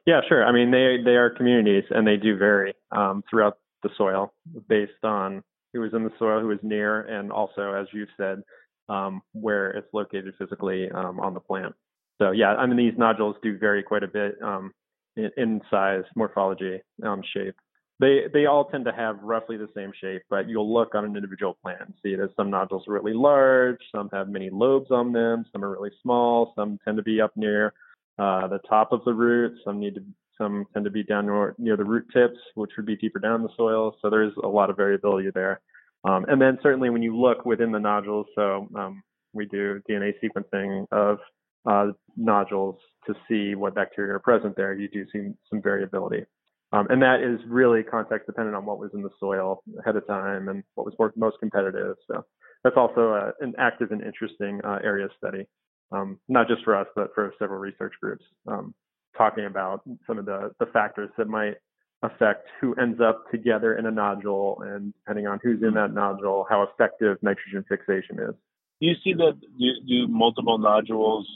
yeah, 0.05 0.21
sure. 0.27 0.45
I 0.45 0.51
mean, 0.51 0.71
they 0.71 0.97
they 1.03 1.15
are 1.15 1.29
communities, 1.29 1.83
and 1.89 2.07
they 2.07 2.17
do 2.17 2.37
vary 2.37 2.75
um, 2.91 3.23
throughout 3.29 3.57
the 3.83 3.89
soil 3.97 4.33
based 4.67 5.03
on 5.03 5.43
who 5.75 5.83
is 5.83 5.93
in 5.93 6.03
the 6.03 6.11
soil, 6.17 6.39
who 6.39 6.51
is 6.51 6.59
near, 6.63 7.01
and 7.01 7.31
also, 7.31 7.73
as 7.73 7.87
you've 7.91 8.09
said, 8.15 8.41
um, 8.87 9.21
where 9.33 9.71
it's 9.71 9.93
located 9.93 10.33
physically 10.39 10.89
um, 10.91 11.19
on 11.19 11.33
the 11.33 11.39
plant. 11.39 11.75
So 12.21 12.31
yeah, 12.31 12.55
I 12.55 12.65
mean, 12.65 12.77
these 12.77 12.97
nodules 12.97 13.35
do 13.43 13.57
vary 13.57 13.83
quite 13.83 14.03
a 14.03 14.07
bit 14.07 14.41
um, 14.41 14.71
in, 15.17 15.29
in 15.35 15.61
size, 15.69 16.03
morphology, 16.15 16.81
um, 17.03 17.21
shape. 17.33 17.55
They 17.99 18.23
they 18.33 18.45
all 18.45 18.65
tend 18.65 18.85
to 18.85 18.91
have 18.91 19.21
roughly 19.21 19.57
the 19.57 19.69
same 19.75 19.91
shape, 20.01 20.23
but 20.29 20.47
you'll 20.49 20.73
look 20.73 20.95
on 20.95 21.05
an 21.05 21.15
individual 21.15 21.57
plant 21.61 21.81
and 21.81 21.93
see 22.03 22.15
that 22.15 22.35
some 22.35 22.49
nodules 22.49 22.87
are 22.87 22.93
really 22.93 23.13
large, 23.13 23.79
some 23.93 24.09
have 24.13 24.29
many 24.29 24.49
lobes 24.49 24.91
on 24.91 25.11
them, 25.11 25.45
some 25.51 25.63
are 25.63 25.71
really 25.71 25.91
small, 26.01 26.53
some 26.55 26.79
tend 26.85 26.97
to 26.97 27.03
be 27.03 27.21
up 27.21 27.35
near 27.35 27.73
uh, 28.17 28.47
the 28.47 28.59
top 28.67 28.91
of 28.91 29.03
the 29.05 29.13
root. 29.13 29.57
Some 29.63 29.79
need 29.79 29.95
to, 29.95 30.03
some 30.37 30.65
tend 30.73 30.85
to 30.85 30.91
be 30.91 31.03
down 31.03 31.25
near, 31.25 31.55
near 31.57 31.77
the 31.77 31.83
root 31.83 32.05
tips, 32.13 32.37
which 32.55 32.71
would 32.77 32.85
be 32.85 32.95
deeper 32.95 33.19
down 33.19 33.43
the 33.43 33.49
soil. 33.55 33.95
So 34.01 34.09
there's 34.09 34.33
a 34.43 34.47
lot 34.47 34.69
of 34.69 34.77
variability 34.77 35.29
there. 35.33 35.61
Um, 36.07 36.25
and 36.27 36.41
then 36.41 36.57
certainly 36.61 36.89
when 36.89 37.01
you 37.01 37.17
look 37.17 37.45
within 37.45 37.71
the 37.71 37.79
nodules, 37.79 38.27
so 38.35 38.67
um, 38.75 39.01
we 39.33 39.45
do 39.45 39.81
DNA 39.89 40.13
sequencing 40.23 40.85
of 40.91 41.17
uh, 41.65 41.91
nodules 42.15 42.75
to 43.07 43.15
see 43.27 43.55
what 43.55 43.75
bacteria 43.75 44.13
are 44.13 44.19
present 44.19 44.55
there. 44.55 44.73
You 44.73 44.87
do 44.87 45.05
see 45.11 45.33
some 45.49 45.61
variability. 45.61 46.25
Um, 46.71 46.87
and 46.89 47.01
that 47.01 47.21
is 47.21 47.39
really 47.47 47.83
context 47.83 48.27
dependent 48.27 48.55
on 48.55 48.65
what 48.65 48.79
was 48.79 48.91
in 48.93 49.01
the 49.01 49.09
soil 49.19 49.63
ahead 49.79 49.95
of 49.95 50.05
time 50.07 50.49
and 50.49 50.63
what 50.75 50.85
was 50.85 51.11
most 51.15 51.37
competitive. 51.39 51.95
So 52.07 52.25
that's 52.63 52.77
also 52.77 53.13
a, 53.13 53.31
an 53.43 53.53
active 53.57 53.91
and 53.91 54.01
interesting 54.03 54.61
uh, 54.63 54.79
area 54.83 55.05
of 55.05 55.11
study 55.17 55.45
um, 55.91 56.19
not 56.27 56.47
just 56.47 56.63
for 56.63 56.75
us, 56.75 56.87
but 56.95 57.09
for 57.13 57.33
several 57.39 57.59
research 57.59 57.93
groups, 58.01 58.23
um, 58.47 58.73
talking 59.17 59.45
about 59.45 59.81
some 60.07 60.17
of 60.17 60.25
the, 60.25 60.51
the 60.59 60.65
factors 60.67 61.09
that 61.17 61.27
might 61.27 61.55
affect 62.03 62.47
who 62.61 62.75
ends 62.75 62.99
up 63.01 63.29
together 63.31 63.77
in 63.77 63.85
a 63.85 63.91
nodule 63.91 64.61
and 64.65 64.93
depending 64.93 65.27
on 65.27 65.39
who's 65.41 65.61
in 65.63 65.73
that 65.73 65.93
nodule, 65.93 66.45
how 66.49 66.61
effective 66.63 67.17
nitrogen 67.21 67.63
fixation 67.67 68.19
is. 68.19 68.35
Do 68.81 68.87
you 68.87 68.95
see 69.03 69.13
that 69.13 69.39
do, 69.57 69.71
do 69.87 70.07
multiple 70.07 70.57
nodules 70.57 71.27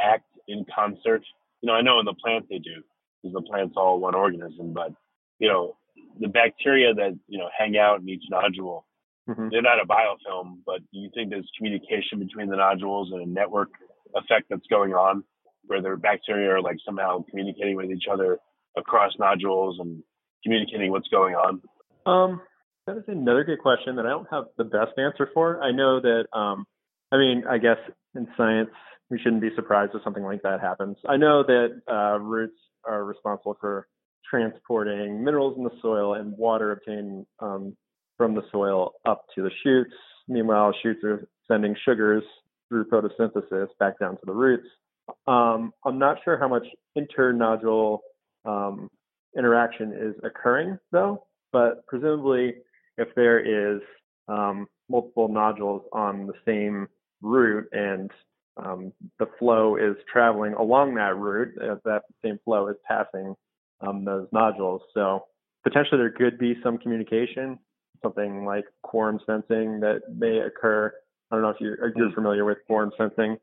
act 0.00 0.26
in 0.48 0.64
concert? 0.74 1.22
You 1.60 1.68
know, 1.68 1.74
I 1.74 1.82
know 1.82 1.98
in 1.98 2.06
the 2.06 2.14
plant 2.14 2.46
they 2.48 2.58
do, 2.58 2.82
because 3.22 3.34
the 3.34 3.42
plant's 3.42 3.74
all 3.76 3.98
one 3.98 4.14
organism, 4.14 4.72
but 4.72 4.92
you 5.38 5.48
know, 5.48 5.76
the 6.18 6.28
bacteria 6.28 6.94
that, 6.94 7.18
you 7.28 7.38
know, 7.38 7.48
hang 7.56 7.76
out 7.76 8.00
in 8.00 8.08
each 8.08 8.24
nodule, 8.30 8.86
Mhm. 9.28 9.50
they're 9.50 9.60
not 9.60 9.82
a 9.82 9.86
biofilm, 9.86 10.60
but 10.64 10.78
do 10.92 10.98
you 10.98 11.10
think 11.14 11.30
there's 11.30 11.50
communication 11.58 12.20
between 12.20 12.48
the 12.48 12.56
nodules 12.56 13.12
and 13.12 13.20
a 13.20 13.26
network 13.26 13.70
effect 14.14 14.46
that's 14.48 14.66
going 14.68 14.94
on 14.94 15.24
where 15.66 15.82
their 15.82 15.96
bacteria 15.96 16.50
are 16.50 16.62
like 16.62 16.76
somehow 16.84 17.24
communicating 17.28 17.76
with 17.76 17.90
each 17.90 18.04
other 18.10 18.38
across 18.76 19.12
nodules 19.18 19.78
and 19.80 20.02
communicating 20.42 20.90
what's 20.90 21.08
going 21.08 21.34
on? 21.34 21.62
Um, 22.06 22.40
that 22.86 22.96
is 22.96 23.04
another 23.08 23.44
good 23.44 23.58
question 23.60 23.96
that 23.96 24.06
I 24.06 24.10
don't 24.10 24.28
have 24.30 24.44
the 24.56 24.64
best 24.64 24.92
answer 24.98 25.28
for. 25.34 25.62
I 25.62 25.72
know 25.72 26.00
that, 26.00 26.26
um, 26.32 26.66
I 27.10 27.16
mean, 27.16 27.44
I 27.48 27.58
guess 27.58 27.78
in 28.14 28.28
science, 28.36 28.70
we 29.10 29.18
shouldn't 29.18 29.42
be 29.42 29.50
surprised 29.54 29.92
if 29.94 30.02
something 30.02 30.24
like 30.24 30.42
that 30.42 30.60
happens. 30.60 30.96
I 31.08 31.16
know 31.16 31.42
that 31.44 31.80
uh, 31.90 32.18
roots 32.18 32.58
are 32.84 33.04
responsible 33.04 33.56
for 33.60 33.86
transporting 34.28 35.24
minerals 35.24 35.56
in 35.56 35.64
the 35.64 35.70
soil 35.80 36.14
and 36.14 36.36
water 36.36 36.72
obtained 36.72 37.26
um, 37.40 37.76
from 38.16 38.34
the 38.34 38.42
soil 38.50 38.92
up 39.04 39.24
to 39.34 39.42
the 39.42 39.50
shoots. 39.62 39.94
Meanwhile, 40.28 40.74
shoots 40.82 41.04
are 41.04 41.28
sending 41.46 41.76
sugars 41.84 42.24
through 42.68 42.86
photosynthesis 42.86 43.68
back 43.78 43.98
down 43.98 44.12
to 44.16 44.22
the 44.26 44.32
roots. 44.32 44.66
Um, 45.26 45.72
I'm 45.84 45.98
not 45.98 46.18
sure 46.24 46.38
how 46.38 46.48
much 46.48 46.66
internodule 46.96 47.98
um, 48.44 48.90
interaction 49.36 49.92
is 49.92 50.14
occurring 50.24 50.78
though, 50.92 51.24
but 51.52 51.86
presumably 51.86 52.54
if 52.98 53.08
there 53.14 53.38
is 53.38 53.80
um, 54.28 54.66
multiple 54.88 55.28
nodules 55.28 55.82
on 55.92 56.26
the 56.26 56.32
same 56.44 56.88
root 57.22 57.68
and 57.72 58.10
um, 58.56 58.92
the 59.18 59.26
flow 59.38 59.76
is 59.76 59.96
traveling 60.10 60.54
along 60.54 60.94
that 60.94 61.16
root, 61.16 61.54
uh, 61.62 61.76
that 61.84 62.02
same 62.24 62.38
flow 62.44 62.68
is 62.68 62.76
passing 62.88 63.34
um, 63.80 64.04
those 64.04 64.26
nodules. 64.32 64.80
So 64.94 65.24
potentially 65.62 65.98
there 65.98 66.10
could 66.10 66.38
be 66.38 66.56
some 66.62 66.78
communication, 66.78 67.58
something 68.02 68.44
like 68.44 68.64
quorum 68.82 69.20
sensing 69.26 69.80
that 69.80 70.02
may 70.16 70.38
occur. 70.38 70.92
I 71.30 71.34
don't 71.34 71.42
know 71.42 71.50
if 71.50 71.60
you're, 71.60 71.92
you're 71.96 72.12
familiar 72.12 72.44
with 72.44 72.58
quorum 72.66 72.92
sensing 72.96 73.36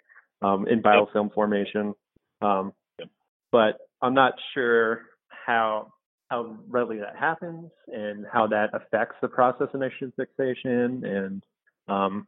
um, 0.44 0.68
in 0.68 0.82
biofilm 0.82 1.26
yep. 1.26 1.34
formation, 1.34 1.94
um, 2.42 2.74
yep. 3.00 3.10
but 3.52 3.78
I'm 4.02 4.14
not 4.14 4.34
sure 4.54 5.02
how 5.46 5.94
how 6.30 6.58
readily 6.68 6.98
that 6.98 7.16
happens 7.16 7.70
and 7.88 8.26
how 8.32 8.48
that 8.48 8.70
affects 8.74 9.16
the 9.22 9.28
process 9.28 9.68
of 9.74 9.80
nitrogen 9.80 10.12
fixation. 10.16 11.04
And 11.06 11.44
um, 11.88 12.28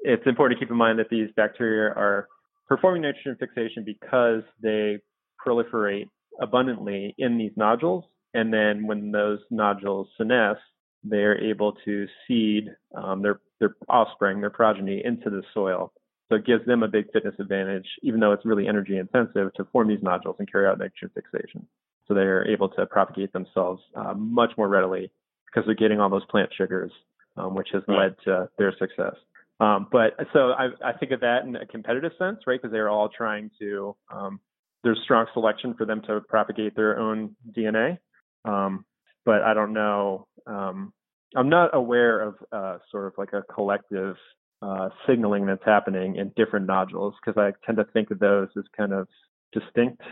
it's 0.00 0.26
important 0.26 0.58
to 0.58 0.64
keep 0.64 0.70
in 0.70 0.76
mind 0.76 0.98
that 0.98 1.08
these 1.10 1.28
bacteria 1.36 1.90
are 1.94 2.28
performing 2.68 3.02
nitrogen 3.02 3.36
fixation 3.38 3.82
because 3.84 4.42
they 4.60 4.98
proliferate 5.44 6.08
abundantly 6.40 7.14
in 7.16 7.38
these 7.38 7.52
nodules. 7.56 8.04
And 8.34 8.52
then 8.52 8.86
when 8.86 9.10
those 9.10 9.38
nodules 9.50 10.08
senesce, 10.20 10.58
they're 11.02 11.42
able 11.42 11.72
to 11.84 12.06
seed 12.26 12.68
um, 12.94 13.22
their, 13.22 13.40
their 13.60 13.74
offspring, 13.88 14.40
their 14.40 14.50
progeny, 14.50 15.02
into 15.02 15.30
the 15.30 15.42
soil. 15.54 15.92
So 16.28 16.36
it 16.36 16.46
gives 16.46 16.66
them 16.66 16.82
a 16.82 16.88
big 16.88 17.12
fitness 17.12 17.34
advantage, 17.38 17.86
even 18.02 18.20
though 18.20 18.32
it's 18.32 18.44
really 18.44 18.66
energy 18.66 18.98
intensive 18.98 19.52
to 19.54 19.64
form 19.72 19.88
these 19.88 20.02
nodules 20.02 20.36
and 20.38 20.50
carry 20.50 20.66
out 20.66 20.78
nitrogen 20.78 21.10
fixation. 21.14 21.66
So 22.06 22.14
they're 22.14 22.48
able 22.48 22.68
to 22.70 22.86
propagate 22.86 23.32
themselves 23.32 23.82
uh, 23.94 24.14
much 24.14 24.50
more 24.56 24.68
readily 24.68 25.10
because 25.46 25.66
they're 25.66 25.74
getting 25.74 26.00
all 26.00 26.10
those 26.10 26.24
plant 26.26 26.50
sugars, 26.56 26.92
um, 27.36 27.54
which 27.54 27.68
has 27.72 27.82
right. 27.86 27.98
led 27.98 28.16
to 28.24 28.48
their 28.58 28.74
success. 28.78 29.14
Um, 29.58 29.86
but 29.90 30.16
so 30.32 30.50
I, 30.50 30.68
I, 30.84 30.92
think 30.92 31.12
of 31.12 31.20
that 31.20 31.44
in 31.46 31.56
a 31.56 31.64
competitive 31.64 32.12
sense, 32.18 32.40
right? 32.46 32.60
Because 32.60 32.72
they're 32.72 32.90
all 32.90 33.08
trying 33.08 33.50
to, 33.58 33.96
um, 34.12 34.38
there's 34.84 35.00
strong 35.04 35.26
selection 35.32 35.74
for 35.74 35.86
them 35.86 36.02
to 36.06 36.20
propagate 36.28 36.76
their 36.76 36.98
own 36.98 37.34
DNA. 37.56 37.96
Um, 38.44 38.84
but 39.24 39.42
I 39.42 39.54
don't 39.54 39.72
know, 39.72 40.26
um, 40.46 40.92
I'm 41.34 41.48
not 41.48 41.74
aware 41.74 42.20
of 42.20 42.34
uh, 42.52 42.78
sort 42.90 43.06
of 43.06 43.14
like 43.16 43.32
a 43.32 43.42
collective 43.52 44.16
uh, 44.62 44.88
signaling 45.06 45.46
that's 45.46 45.64
happening 45.64 46.16
in 46.16 46.32
different 46.36 46.66
nodules 46.66 47.14
because 47.24 47.38
I 47.38 47.52
tend 47.64 47.78
to 47.78 47.84
think 47.92 48.10
of 48.10 48.18
those 48.18 48.48
as 48.56 48.64
kind 48.76 48.92
of 48.92 49.08
distinct 49.52 50.02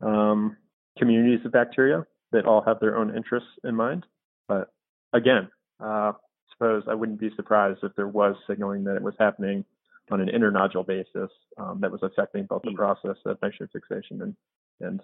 um, 0.00 0.56
communities 0.98 1.44
of 1.44 1.52
bacteria 1.52 2.06
that 2.32 2.46
all 2.46 2.62
have 2.62 2.80
their 2.80 2.96
own 2.96 3.16
interests 3.16 3.48
in 3.64 3.74
mind. 3.74 4.04
But 4.48 4.70
again, 5.12 5.48
uh, 5.80 6.12
suppose 6.52 6.84
I 6.88 6.94
wouldn't 6.94 7.20
be 7.20 7.30
surprised 7.36 7.80
if 7.82 7.94
there 7.96 8.08
was 8.08 8.36
signaling 8.46 8.84
that 8.84 8.96
it 8.96 9.02
was 9.02 9.14
happening 9.18 9.64
on 10.10 10.20
an 10.20 10.28
internodule 10.28 10.86
basis 10.86 11.30
um, 11.58 11.78
that 11.80 11.90
was 11.90 12.00
affecting 12.02 12.44
both 12.44 12.62
the 12.62 12.70
hmm. 12.70 12.76
process 12.76 13.16
of 13.24 13.38
nitrogen 13.42 13.68
fixation 13.72 14.22
and 14.22 14.36
and 14.80 15.00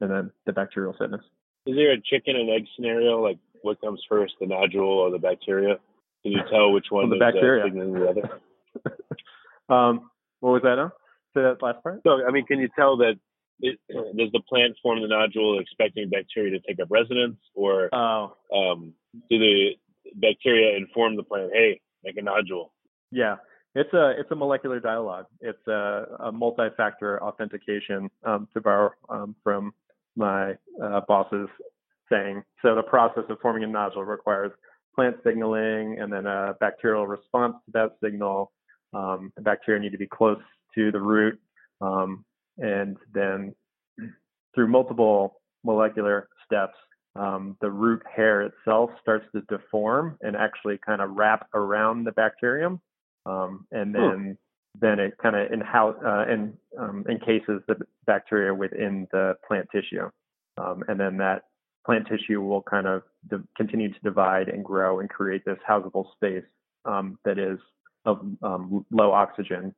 and 0.00 0.10
then 0.10 0.30
the 0.46 0.52
bacterial 0.52 0.94
fitness. 0.98 1.22
Is 1.66 1.76
there 1.76 1.92
a 1.92 2.00
chicken 2.00 2.36
and 2.36 2.50
egg 2.50 2.66
scenario? 2.74 3.22
Like 3.22 3.38
what 3.62 3.80
comes 3.80 4.02
first, 4.08 4.34
the 4.40 4.46
nodule 4.46 4.84
or 4.84 5.10
the 5.10 5.18
bacteria? 5.18 5.78
Can 6.22 6.32
you 6.32 6.42
tell 6.50 6.72
which 6.72 6.86
one 6.90 7.10
the 7.10 7.16
is 7.16 7.22
uh, 7.22 7.30
bacteria. 7.30 7.64
Signaling 7.64 7.94
the 7.94 8.08
other? 8.08 8.40
um, 9.74 10.10
what 10.40 10.52
was 10.52 10.62
that? 10.62 10.78
Huh? 10.78 10.90
Say 11.34 11.42
that 11.42 11.62
last 11.62 11.82
part. 11.82 12.00
So 12.04 12.24
I 12.26 12.30
mean, 12.30 12.46
can 12.46 12.60
you 12.60 12.68
tell 12.76 12.96
that 12.98 13.14
it, 13.60 13.78
does 13.88 14.30
the 14.32 14.42
plant 14.48 14.76
form 14.82 15.00
the 15.00 15.08
nodule 15.08 15.58
expecting 15.58 16.10
bacteria 16.10 16.58
to 16.58 16.60
take 16.66 16.80
up 16.80 16.88
residence, 16.90 17.36
or 17.54 17.88
oh. 17.94 18.36
um, 18.54 18.92
do 19.30 19.38
the 19.38 19.70
bacteria 20.16 20.76
inform 20.76 21.16
the 21.16 21.22
plant, 21.22 21.50
hey, 21.52 21.80
make 22.04 22.16
a 22.16 22.22
nodule? 22.22 22.72
Yeah, 23.10 23.36
it's 23.74 23.92
a 23.94 24.14
it's 24.18 24.30
a 24.30 24.34
molecular 24.34 24.80
dialogue. 24.80 25.26
It's 25.40 25.66
a, 25.66 26.04
a 26.20 26.32
multi-factor 26.32 27.22
authentication, 27.22 28.10
um, 28.24 28.48
to 28.54 28.60
borrow 28.60 28.90
um, 29.08 29.34
from 29.42 29.72
my 30.16 30.52
uh, 30.82 31.00
boss's 31.08 31.48
saying. 32.10 32.42
So 32.60 32.74
the 32.74 32.82
process 32.82 33.24
of 33.30 33.38
forming 33.40 33.64
a 33.64 33.66
nodule 33.66 34.04
requires 34.04 34.52
plant 34.94 35.16
signaling 35.24 35.98
and 36.00 36.12
then 36.12 36.26
a 36.26 36.54
bacterial 36.60 37.06
response 37.06 37.54
to 37.66 37.72
that 37.72 37.92
signal. 38.02 38.52
Um, 38.92 39.32
the 39.36 39.42
bacteria 39.42 39.80
need 39.80 39.92
to 39.92 39.98
be 39.98 40.06
close 40.06 40.40
to 40.74 40.92
the 40.92 41.00
root, 41.00 41.38
um, 41.80 42.24
and 42.58 42.96
then 43.14 43.54
through 44.54 44.68
multiple 44.68 45.40
molecular 45.64 46.28
steps, 46.44 46.76
um, 47.16 47.56
the 47.60 47.70
root 47.70 48.02
hair 48.14 48.42
itself 48.42 48.90
starts 49.00 49.24
to 49.34 49.42
deform 49.42 50.18
and 50.22 50.36
actually 50.36 50.78
kind 50.84 51.00
of 51.00 51.10
wrap 51.10 51.46
around 51.54 52.04
the 52.04 52.12
bacterium, 52.12 52.80
um, 53.26 53.66
and 53.72 53.94
then 53.94 54.38
then 54.80 54.98
it 54.98 55.14
kind 55.22 55.36
of 55.36 55.50
uh, 55.50 56.24
in, 56.32 56.54
um, 56.78 57.04
encases 57.08 57.60
the 57.68 57.76
bacteria 58.06 58.54
within 58.54 59.06
the 59.12 59.34
plant 59.46 59.68
tissue, 59.70 60.10
um, 60.58 60.82
and 60.88 60.98
then 60.98 61.18
that 61.18 61.44
plant 61.84 62.06
tissue 62.08 62.40
will 62.40 62.62
kind 62.62 62.86
of 62.86 63.02
de- 63.28 63.42
continue 63.56 63.92
to 63.92 64.00
divide 64.02 64.48
and 64.48 64.64
grow 64.64 65.00
and 65.00 65.08
create 65.08 65.44
this 65.44 65.58
housable 65.68 66.12
space 66.12 66.44
um, 66.84 67.18
that 67.24 67.38
is 67.38 67.58
of 68.04 68.20
um, 68.42 68.84
low 68.90 69.12
oxygen 69.12 69.74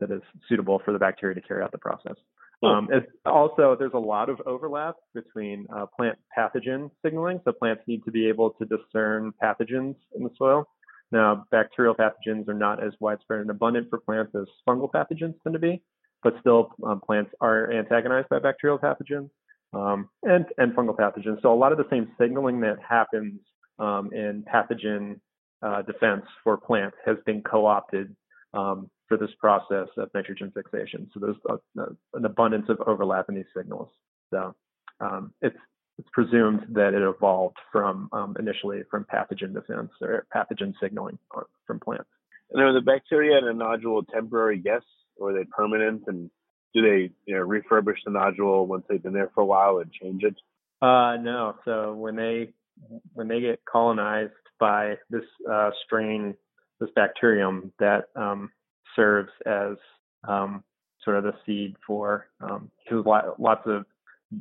that 0.00 0.10
is 0.10 0.20
suitable 0.48 0.82
for 0.84 0.92
the 0.92 0.98
bacteria 0.98 1.34
to 1.34 1.40
carry 1.40 1.62
out 1.62 1.72
the 1.72 1.78
process. 1.78 2.16
Um, 2.62 2.88
also, 3.24 3.76
there's 3.78 3.92
a 3.94 3.98
lot 3.98 4.28
of 4.28 4.40
overlap 4.46 4.96
between 5.14 5.66
uh, 5.74 5.86
plant 5.86 6.18
pathogen 6.36 6.90
signaling. 7.04 7.40
So 7.44 7.52
plants 7.52 7.82
need 7.86 8.04
to 8.04 8.10
be 8.10 8.28
able 8.28 8.50
to 8.50 8.64
discern 8.64 9.32
pathogens 9.42 9.96
in 10.16 10.24
the 10.24 10.30
soil. 10.36 10.66
Now, 11.12 11.46
bacterial 11.50 11.94
pathogens 11.94 12.48
are 12.48 12.54
not 12.54 12.82
as 12.82 12.92
widespread 12.98 13.40
and 13.40 13.50
abundant 13.50 13.88
for 13.90 14.00
plants 14.00 14.34
as 14.34 14.46
fungal 14.66 14.90
pathogens 14.90 15.34
tend 15.42 15.52
to 15.52 15.58
be, 15.58 15.82
but 16.22 16.34
still 16.40 16.72
um, 16.84 17.00
plants 17.00 17.30
are 17.40 17.72
antagonized 17.72 18.28
by 18.28 18.38
bacterial 18.38 18.78
pathogens 18.78 19.30
um, 19.76 20.08
and, 20.22 20.46
and 20.58 20.72
fungal 20.74 20.96
pathogens. 20.96 21.42
So 21.42 21.52
a 21.52 21.60
lot 21.62 21.72
of 21.72 21.78
the 21.78 21.88
same 21.90 22.06
signaling 22.18 22.60
that 22.60 22.76
happens 22.86 23.40
um, 23.78 24.10
in 24.12 24.44
pathogen 24.52 25.20
uh, 25.62 25.82
defense 25.82 26.24
for 26.42 26.56
plants 26.56 26.96
has 27.04 27.16
been 27.26 27.42
co-opted 27.42 28.14
um, 28.54 28.90
for 29.08 29.16
this 29.16 29.30
process 29.38 29.88
of 29.96 30.08
nitrogen 30.14 30.50
fixation. 30.54 31.10
So 31.12 31.20
there's 31.20 31.36
a, 31.48 31.82
a, 31.82 31.86
an 32.14 32.24
abundance 32.24 32.66
of 32.68 32.80
overlap 32.86 33.26
in 33.28 33.34
these 33.34 33.52
signals. 33.56 33.88
So 34.32 34.54
um, 35.00 35.32
it's 35.40 35.56
it's 35.98 36.08
presumed 36.12 36.60
that 36.72 36.92
it 36.92 37.00
evolved 37.00 37.56
from 37.72 38.10
um, 38.12 38.36
initially 38.38 38.82
from 38.90 39.06
pathogen 39.12 39.54
defense 39.54 39.90
or 40.02 40.26
pathogen 40.34 40.74
signaling 40.78 41.18
from 41.66 41.80
plants. 41.80 42.10
And 42.50 42.62
are 42.62 42.74
the 42.74 42.82
bacteria 42.82 43.38
in 43.38 43.48
a 43.48 43.54
nodule 43.54 44.04
temporary 44.04 44.58
guests, 44.58 44.88
or 45.16 45.30
are 45.30 45.32
they 45.32 45.44
permanent? 45.44 46.02
And 46.06 46.30
do 46.76 46.82
they 46.82 47.10
you 47.24 47.34
know 47.34 47.46
refurbish 47.46 47.96
the 48.04 48.10
nodule 48.10 48.66
once 48.66 48.84
they've 48.88 49.02
been 49.02 49.14
there 49.14 49.30
for 49.34 49.40
a 49.40 49.46
while 49.46 49.78
and 49.78 49.90
change 49.92 50.22
it? 50.22 50.34
Uh, 50.82 51.16
no. 51.16 51.54
So 51.64 51.94
when 51.94 52.16
they 52.16 52.50
when 53.14 53.28
they 53.28 53.40
get 53.40 53.60
colonized 53.64 54.32
by 54.60 54.96
this 55.08 55.24
uh, 55.50 55.70
strain, 55.84 56.34
this 56.78 56.90
bacterium 56.94 57.72
that 57.78 58.08
um, 58.14 58.50
serves 58.94 59.30
as 59.46 59.76
um, 60.28 60.62
sort 61.02 61.16
of 61.16 61.24
the 61.24 61.32
seed 61.46 61.76
for 61.86 62.28
um, 62.40 62.70
lots 63.38 63.66
of 63.66 63.86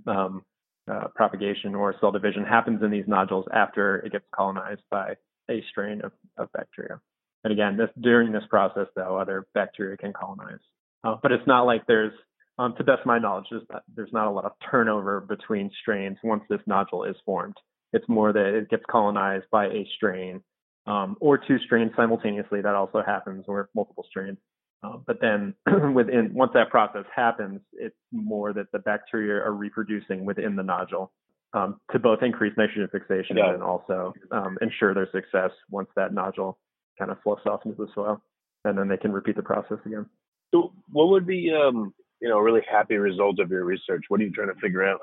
um, 0.07 0.43
uh, 0.91 1.07
propagation 1.15 1.73
or 1.73 1.95
cell 1.99 2.11
division 2.11 2.43
happens 2.43 2.83
in 2.83 2.91
these 2.91 3.07
nodules 3.07 3.45
after 3.53 3.97
it 3.97 4.11
gets 4.11 4.25
colonized 4.35 4.81
by 4.91 5.15
a 5.49 5.63
strain 5.69 6.01
of, 6.03 6.11
of 6.37 6.51
bacteria. 6.51 6.99
And 7.43 7.53
again, 7.53 7.77
this 7.77 7.89
during 8.01 8.31
this 8.31 8.43
process, 8.49 8.87
though, 8.95 9.17
other 9.17 9.47
bacteria 9.53 9.95
can 9.95 10.11
colonize. 10.13 10.59
Uh, 11.05 11.15
but 11.21 11.31
it's 11.31 11.45
not 11.45 11.65
like 11.65 11.85
there's, 11.87 12.13
um, 12.57 12.73
to 12.77 12.83
best 12.83 13.01
of 13.01 13.05
my 13.05 13.19
knowledge, 13.19 13.45
there's 13.51 13.63
not, 13.71 13.83
there's 13.95 14.13
not 14.13 14.27
a 14.27 14.31
lot 14.31 14.45
of 14.45 14.53
turnover 14.71 15.21
between 15.21 15.69
strains 15.81 16.17
once 16.23 16.43
this 16.49 16.61
nodule 16.65 17.03
is 17.03 17.15
formed. 17.25 17.55
It's 17.93 18.07
more 18.09 18.33
that 18.33 18.45
it 18.57 18.69
gets 18.69 18.83
colonized 18.89 19.45
by 19.51 19.67
a 19.67 19.87
strain 19.95 20.41
um, 20.87 21.15
or 21.19 21.37
two 21.37 21.57
strains 21.59 21.91
simultaneously. 21.95 22.61
That 22.61 22.75
also 22.75 23.01
happens, 23.05 23.45
or 23.47 23.69
multiple 23.75 24.05
strains. 24.09 24.37
Uh, 24.83 24.97
but 25.05 25.17
then 25.21 25.53
within 25.93 26.33
once 26.33 26.51
that 26.53 26.69
process 26.69 27.05
happens, 27.15 27.61
it's 27.73 27.95
more 28.11 28.53
that 28.53 28.71
the 28.71 28.79
bacteria 28.79 29.41
are 29.41 29.53
reproducing 29.53 30.25
within 30.25 30.55
the 30.55 30.63
nodule 30.63 31.11
um, 31.53 31.79
to 31.91 31.99
both 31.99 32.21
increase 32.21 32.53
nitrogen 32.57 32.89
fixation 32.91 33.37
yeah. 33.37 33.53
and 33.53 33.63
also 33.63 34.13
um, 34.31 34.57
ensure 34.61 34.93
their 34.93 35.09
success 35.11 35.51
once 35.69 35.89
that 35.95 36.13
nodule 36.13 36.57
kind 36.99 37.11
of 37.11 37.17
fluffs 37.23 37.45
off 37.45 37.61
into 37.65 37.77
the 37.77 37.87
soil, 37.95 38.21
and 38.63 38.77
then 38.77 38.87
they 38.87 38.97
can 38.97 39.11
repeat 39.11 39.35
the 39.35 39.43
process 39.43 39.77
again. 39.85 40.05
So, 40.53 40.71
what 40.91 41.09
would 41.09 41.25
be 41.25 41.51
um, 41.53 41.93
you 42.21 42.29
know 42.29 42.37
a 42.37 42.43
really 42.43 42.61
happy 42.69 42.95
result 42.95 43.39
of 43.39 43.49
your 43.49 43.65
research? 43.65 44.05
What 44.07 44.19
are 44.19 44.23
you 44.23 44.31
trying 44.31 44.53
to 44.53 44.59
figure 44.61 44.83
out? 44.83 45.01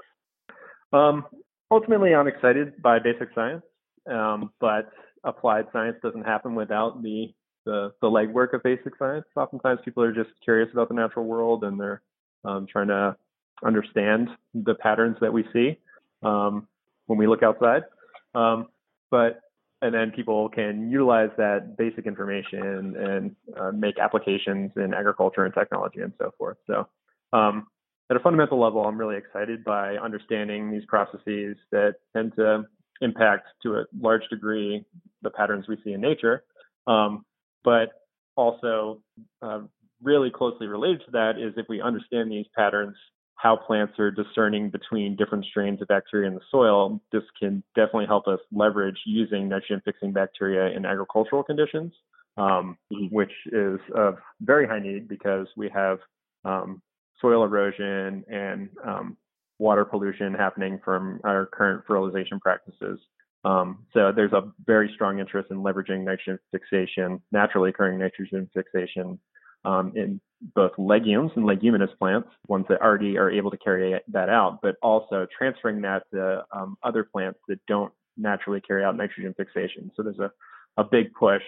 Um, 0.93 1.25
ultimately, 1.71 2.15
I'm 2.15 2.29
excited 2.29 2.81
by 2.83 2.99
basic 2.99 3.29
science, 3.35 3.63
um, 4.11 4.53
but 4.61 4.91
applied 5.25 5.67
science 5.73 5.97
doesn't 6.03 6.25
happen 6.25 6.55
without 6.55 7.03
the 7.03 7.33
the, 7.65 7.93
the 8.01 8.09
legwork 8.09 8.55
of 8.55 8.63
basic 8.63 8.97
science. 8.99 9.25
Oftentimes, 9.37 9.81
people 9.85 10.03
are 10.03 10.13
just 10.13 10.31
curious 10.43 10.69
about 10.73 10.89
the 10.89 10.95
natural 10.95 11.25
world 11.25 11.65
and 11.65 11.79
they're 11.79 12.03
um, 12.45 12.67
trying 12.71 12.89
to 12.89 13.17
understand 13.65 14.29
the 14.55 14.75
patterns 14.75 15.17
that 15.21 15.33
we 15.33 15.45
see 15.53 15.79
um, 16.23 16.67
when 17.07 17.19
we 17.19 17.27
look 17.27 17.43
outside. 17.43 17.85
Um, 18.35 18.67
but 19.11 19.41
and 19.83 19.93
then 19.93 20.13
people 20.13 20.49
can 20.49 20.91
utilize 20.91 21.31
that 21.37 21.77
basic 21.77 22.07
information 22.07 22.95
and 22.97 23.37
uh, 23.61 23.73
make 23.73 23.99
applications 23.99 24.71
in 24.77 24.95
agriculture 24.95 25.45
and 25.45 25.53
technology 25.53 26.01
and 26.01 26.13
so 26.19 26.31
forth. 26.39 26.57
So, 26.67 26.89
um, 27.33 27.67
at 28.11 28.17
a 28.17 28.21
fundamental 28.21 28.61
level, 28.61 28.85
I'm 28.85 28.97
really 28.97 29.17
excited 29.17 29.65
by 29.65 29.97
understanding 29.97 30.71
these 30.71 30.85
processes 30.87 31.57
that 31.73 31.97
tend 32.15 32.33
to 32.37 32.65
impact 33.01 33.49
to 33.65 33.77
a 33.77 33.85
large 33.99 34.23
degree 34.31 34.85
the 35.23 35.31
patterns 35.31 35.67
we 35.69 35.77
see 35.85 35.93
in 35.93 36.01
nature. 36.01 36.45
Um, 36.87 37.25
but 37.65 37.91
also, 38.37 39.03
uh, 39.41 39.61
really 40.03 40.31
closely 40.31 40.67
related 40.67 41.01
to 41.07 41.11
that 41.13 41.39
is 41.39 41.55
if 41.57 41.67
we 41.69 41.81
understand 41.81 42.31
these 42.31 42.47
patterns, 42.57 42.97
how 43.43 43.57
plants 43.57 43.99
are 43.99 44.13
discerning 44.13 44.71
between 44.71 45.17
different 45.17 45.45
strains 45.47 45.83
of 45.83 45.89
bacteria 45.89 46.29
in 46.29 46.35
the 46.35 46.41
soil, 46.49 47.01
this 47.11 47.25
can 47.41 47.61
definitely 47.75 48.07
help 48.07 48.29
us 48.29 48.39
leverage 48.53 48.99
using 49.05 49.49
nitrogen 49.49 49.83
fixing 49.85 50.13
bacteria 50.13 50.77
in 50.77 50.87
agricultural 50.87 51.43
conditions, 51.43 51.93
um, 52.37 52.79
mm-hmm. 52.93 53.07
which 53.13 53.33
is 53.47 53.81
of 53.97 54.15
very 54.43 54.65
high 54.65 54.79
need 54.79 55.09
because 55.09 55.49
we 55.57 55.69
have 55.71 55.99
um, 56.45 56.81
soil 57.21 57.43
erosion 57.43 58.25
and 58.29 58.69
um, 58.87 59.17
water 59.59 59.85
pollution 59.85 60.33
happening 60.35 60.79
from 60.85 61.19
our 61.25 61.47
current 61.47 61.83
fertilization 61.85 62.39
practices. 62.39 63.01
Um, 63.45 63.87
so 63.93 64.13
there's 64.15 64.33
a 64.33 64.53
very 64.67 64.89
strong 64.95 65.19
interest 65.19 65.51
in 65.51 65.57
leveraging 65.57 66.05
nitrogen 66.05 66.39
fixation, 66.53 67.21
naturally 67.33 67.71
occurring 67.71 67.99
nitrogen 67.99 68.49
fixation 68.55 69.19
um, 69.65 69.93
in 69.97 70.21
both 70.55 70.73
legumes 70.77 71.31
and 71.37 71.47
leguminous 71.47 71.91
plants, 71.99 72.29
ones 72.49 72.67
that 72.69 72.81
already 72.81 73.17
are 73.17 73.31
able 73.31 73.51
to 73.51 73.57
carry 73.59 73.99
that 74.09 74.29
out, 74.29 74.59
but 74.63 74.77
also 74.83 75.27
transferring 75.37 75.81
that 75.83 76.03
to 76.13 76.45
um, 76.53 76.77
other 76.83 77.05
plants 77.05 77.39
that 77.49 77.61
don't 77.67 77.93
naturally 78.17 78.61
carry 78.61 78.85
out 78.85 78.97
nitrogen 78.97 79.35
fixation. 79.37 79.91
So 79.97 80.03
there's 80.03 80.19
a, 80.19 80.31
a 80.77 80.85
big 80.85 81.13
push 81.15 81.43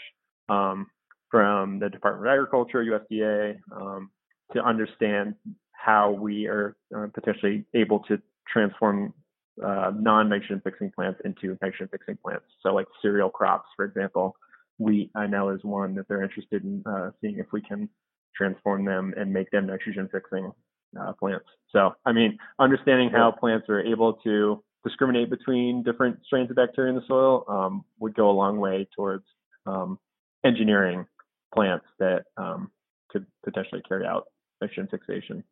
um, 0.48 0.86
from 1.30 1.78
the 1.78 1.88
Department 1.88 2.26
of 2.26 2.32
Agriculture, 2.32 2.84
USDA, 2.84 3.56
um, 3.74 4.10
to 4.52 4.64
understand 4.64 5.34
how 5.72 6.12
we 6.12 6.46
are 6.46 6.76
uh, 6.96 7.06
potentially 7.12 7.64
able 7.74 8.00
to 8.00 8.18
transform 8.48 9.12
uh, 9.64 9.92
non-nitrogen 9.94 10.60
fixing 10.64 10.90
plants 10.90 11.20
into 11.24 11.56
nitrogen 11.60 11.88
fixing 11.90 12.16
plants. 12.16 12.46
So 12.62 12.72
like 12.72 12.86
cereal 13.02 13.30
crops, 13.30 13.68
for 13.76 13.84
example, 13.84 14.36
wheat 14.78 15.10
I 15.14 15.26
know 15.26 15.50
is 15.50 15.62
one 15.62 15.94
that 15.96 16.08
they're 16.08 16.22
interested 16.22 16.64
in 16.64 16.82
uh, 16.86 17.10
seeing 17.20 17.38
if 17.38 17.46
we 17.52 17.60
can 17.60 17.88
transform 18.36 18.84
them 18.84 19.14
and 19.16 19.32
make 19.32 19.50
them 19.50 19.66
nitrogen 19.66 20.08
fixing 20.10 20.52
uh, 21.00 21.12
plants. 21.14 21.46
So, 21.70 21.94
I 22.04 22.12
mean, 22.12 22.38
understanding 22.58 23.10
how 23.10 23.32
plants 23.32 23.68
are 23.68 23.80
able 23.80 24.14
to 24.24 24.62
discriminate 24.84 25.30
between 25.30 25.82
different 25.82 26.18
strains 26.26 26.50
of 26.50 26.56
bacteria 26.56 26.90
in 26.90 26.96
the 26.96 27.06
soil 27.08 27.44
um, 27.48 27.84
would 27.98 28.14
go 28.14 28.30
a 28.30 28.32
long 28.32 28.58
way 28.58 28.86
towards 28.94 29.24
um, 29.66 29.98
engineering 30.44 31.06
plants 31.54 31.86
that 31.98 32.24
um, 32.36 32.70
could 33.10 33.26
potentially 33.44 33.82
carry 33.88 34.06
out 34.06 34.26
nitrogen 34.60 34.88
fixation. 34.90 35.42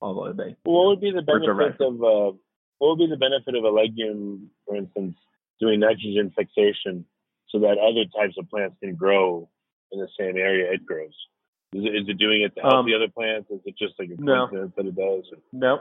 Although 0.00 0.32
they, 0.32 0.56
what 0.64 0.86
would 0.88 1.00
be 1.00 1.10
the 1.10 1.22
benefit 1.22 1.80
of 1.80 1.94
uh, 2.02 2.36
what 2.78 2.90
would 2.90 2.98
be 2.98 3.08
the 3.08 3.16
benefit 3.16 3.54
of 3.54 3.64
a 3.64 3.70
legume, 3.70 4.50
for 4.66 4.76
instance, 4.76 5.16
doing 5.58 5.80
nitrogen 5.80 6.32
fixation 6.36 7.04
so 7.48 7.60
that 7.60 7.78
other 7.78 8.04
types 8.14 8.36
of 8.38 8.48
plants 8.50 8.76
can 8.82 8.94
grow 8.94 9.48
in 9.92 10.00
the 10.00 10.08
same 10.18 10.36
area 10.36 10.72
it 10.72 10.84
grows? 10.84 11.14
Is 11.72 11.84
it, 11.84 11.96
is 11.96 12.08
it 12.08 12.18
doing 12.18 12.42
it 12.42 12.54
to 12.54 12.60
help 12.62 12.74
um, 12.74 12.86
the 12.86 12.94
other 12.94 13.08
plants? 13.08 13.50
Is 13.50 13.60
it 13.64 13.76
just 13.76 13.94
like 13.98 14.08
a 14.08 14.20
no. 14.22 14.46
coincidence 14.46 14.72
that 14.76 14.86
it 14.86 14.96
does? 14.96 15.24
No, 15.52 15.80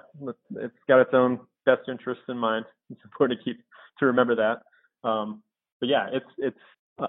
it's 0.55 0.73
got 0.87 0.99
its 0.99 1.11
own 1.13 1.39
best 1.65 1.81
interests 1.87 2.23
in 2.27 2.37
mind. 2.37 2.65
It's 2.89 3.03
important 3.03 3.39
to 3.39 3.43
keep 3.43 3.63
to 3.99 4.05
remember 4.07 4.35
that. 4.35 5.07
Um, 5.07 5.43
but 5.79 5.89
yeah, 5.89 6.07
it's 6.11 6.25
it's 6.37 6.57
uh, 6.99 7.07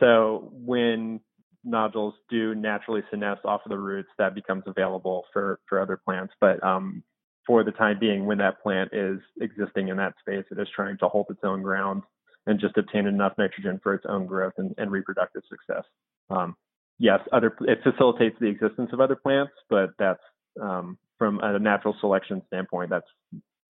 so 0.00 0.50
when 0.52 1.20
nodules 1.64 2.14
do 2.30 2.54
naturally 2.54 3.02
senesce 3.12 3.44
off 3.44 3.60
of 3.64 3.70
the 3.70 3.78
roots, 3.78 4.08
that 4.18 4.34
becomes 4.34 4.64
available 4.66 5.24
for 5.32 5.60
for 5.68 5.80
other 5.80 6.00
plants. 6.02 6.32
But 6.40 6.62
um, 6.64 7.02
for 7.46 7.64
the 7.64 7.72
time 7.72 7.98
being, 7.98 8.26
when 8.26 8.38
that 8.38 8.62
plant 8.62 8.90
is 8.92 9.18
existing 9.40 9.88
in 9.88 9.96
that 9.98 10.14
space, 10.20 10.44
it 10.50 10.58
is 10.58 10.68
trying 10.74 10.98
to 10.98 11.08
hold 11.08 11.26
its 11.30 11.40
own 11.44 11.62
ground 11.62 12.02
and 12.46 12.60
just 12.60 12.76
obtain 12.76 13.06
enough 13.06 13.32
nitrogen 13.38 13.80
for 13.82 13.94
its 13.94 14.04
own 14.08 14.26
growth 14.26 14.54
and, 14.58 14.74
and 14.78 14.90
reproductive 14.90 15.42
success. 15.48 15.84
Um, 16.30 16.56
yes, 16.98 17.20
other 17.32 17.56
it 17.62 17.78
facilitates 17.82 18.36
the 18.40 18.46
existence 18.46 18.90
of 18.92 19.00
other 19.00 19.16
plants, 19.16 19.52
but 19.68 19.90
that's 19.98 20.22
um, 20.60 20.98
from 21.18 21.40
a 21.42 21.58
natural 21.58 21.94
selection 22.00 22.42
standpoint, 22.48 22.90
that's 22.90 23.06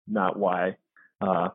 not 0.09 0.39
why 0.39 0.77
uh, 1.21 1.49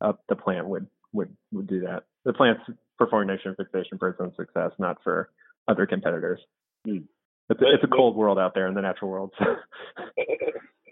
uh, 0.00 0.12
the 0.28 0.36
plant 0.36 0.66
would 0.68 0.86
would 1.12 1.34
would 1.52 1.66
do 1.66 1.80
that. 1.80 2.04
The 2.24 2.32
plant's 2.32 2.62
performing 2.98 3.28
nitrogen 3.28 3.54
fixation 3.56 3.98
for 3.98 4.08
its 4.08 4.20
own 4.20 4.32
success, 4.36 4.70
not 4.78 4.98
for 5.02 5.30
other 5.68 5.86
competitors. 5.86 6.40
Hmm. 6.84 6.98
It's, 7.50 7.60
a, 7.60 7.64
it's 7.74 7.84
a 7.84 7.88
cold 7.88 8.16
world 8.16 8.38
out 8.38 8.54
there 8.54 8.66
in 8.66 8.74
the 8.74 8.80
natural 8.80 9.10
world. 9.10 9.32
So 9.38 9.44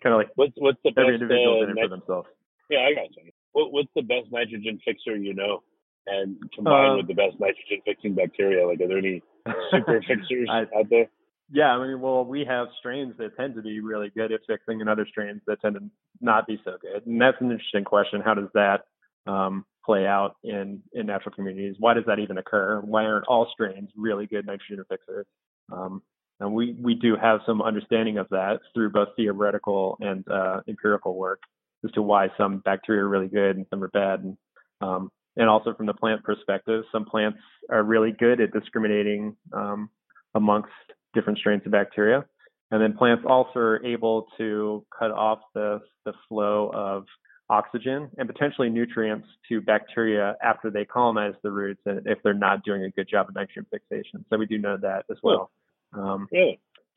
kind 0.03 0.15
of 0.15 0.19
like 0.19 0.31
what's 0.35 0.53
what's 0.57 0.79
the 0.85 0.93
every 0.97 1.17
best, 1.19 1.23
individual 1.23 1.61
uh, 1.61 1.65
in 1.65 1.71
it 1.71 1.83
for 1.83 1.89
themselves. 1.89 2.29
Yeah, 2.71 2.81
I 2.81 2.95
got 2.95 3.17
you. 3.17 3.31
What, 3.53 3.73
what's 3.73 3.89
the 3.95 4.03
best 4.03 4.31
nitrogen 4.31 4.79
fixer 4.85 5.17
you 5.17 5.35
know? 5.35 5.63
And 6.07 6.37
combined 6.53 6.95
uh, 6.95 6.97
with 6.97 7.07
the 7.07 7.15
best 7.15 7.39
nitrogen 7.39 7.79
fixing 7.85 8.15
bacteria, 8.15 8.67
like 8.67 8.81
are 8.81 8.89
there 8.89 8.99
any 8.99 9.23
super 9.71 10.01
fixers 10.07 10.49
I, 10.51 10.61
out 10.61 10.89
there? 10.91 11.09
Yeah, 11.51 11.73
I 11.73 11.87
mean, 11.87 12.01
well, 12.01 12.25
we 12.25 12.45
have 12.47 12.69
strains 12.79 13.15
that 13.19 13.37
tend 13.37 13.55
to 13.57 13.63
be 13.63 13.81
really 13.81 14.11
good 14.17 14.33
at 14.33 14.41
fixing, 14.47 14.81
and 14.81 14.89
other 14.89 15.07
strains 15.07 15.43
that 15.47 15.61
tend 15.61 15.75
to 15.75 15.83
not 16.21 16.47
be 16.47 16.61
so 16.65 16.77
good. 16.81 17.07
And 17.07 17.21
that's 17.21 17.37
an 17.41 17.51
interesting 17.51 17.85
question. 17.85 18.23
How 18.23 18.35
does 18.35 18.49
that 18.55 18.85
um, 19.27 19.67
play 19.85 20.07
out 20.07 20.37
in 20.43 20.83
in 20.93 21.07
natural 21.07 21.35
communities? 21.35 21.77
Why 21.79 21.95
does 21.95 22.05
that 22.07 22.19
even 22.19 22.39
occur? 22.39 22.81
Why 22.81 23.05
aren't 23.05 23.27
all 23.27 23.49
strains 23.53 23.91
really 23.97 24.27
good 24.27 24.47
nitrogen 24.47 24.85
fixers? 24.89 25.27
Um, 25.71 26.03
and 26.41 26.53
we 26.53 26.75
we 26.81 26.95
do 26.95 27.17
have 27.21 27.41
some 27.47 27.61
understanding 27.63 28.19
of 28.19 28.29
that 28.31 28.61
through 28.75 28.91
both 28.91 29.09
theoretical 29.17 29.97
and 30.01 30.27
uh, 30.29 30.61
empirical 30.69 31.17
work 31.17 31.41
as 31.85 31.91
to 31.93 32.03
why 32.03 32.29
some 32.39 32.59
bacteria 32.59 33.03
are 33.03 33.09
really 33.09 33.29
good 33.29 33.57
and 33.57 33.67
some 33.71 33.83
are 33.83 33.89
bad. 33.89 34.21
And 34.21 34.37
um, 34.81 35.11
and 35.37 35.49
also 35.49 35.75
from 35.75 35.87
the 35.87 35.95
plant 35.95 36.23
perspective, 36.25 36.85
some 36.93 37.05
plants 37.05 37.39
are 37.71 37.83
really 37.83 38.13
good 38.13 38.41
at 38.41 38.53
discriminating 38.53 39.37
um, 39.53 39.89
amongst 40.35 40.71
different 41.15 41.39
strains 41.39 41.63
of 41.65 41.73
bacteria. 41.73 42.25
And 42.71 42.81
then 42.81 42.97
plants 42.97 43.25
also 43.27 43.59
are 43.59 43.85
able 43.85 44.27
to 44.39 44.85
cut 44.99 45.11
off 45.11 45.41
the, 45.55 45.81
the 46.05 46.13
flow 46.29 46.71
of 46.75 47.05
oxygen 47.51 48.09
and 48.17 48.27
potentially 48.27 48.71
nutrients 48.71 49.27
to 49.49 49.61
bacteria 49.61 50.37
after 50.43 50.71
they 50.71 50.87
colonize 50.87 51.35
the 51.43 51.51
roots 51.51 51.83
and 51.85 52.07
if 52.07 52.19
they're 52.25 52.33
not 52.33 52.65
doing 52.65 52.85
a 52.85 52.91
good 52.91 53.09
job 53.09 53.29
of 53.29 53.35
nitrogen 53.35 53.67
fixation. 53.71 54.25
So 54.31 54.39
we 54.39 54.47
do 54.47 54.57
know 54.57 54.79
that 54.81 55.05
as 55.11 55.19
well. 55.23 55.51
Um. 55.93 56.29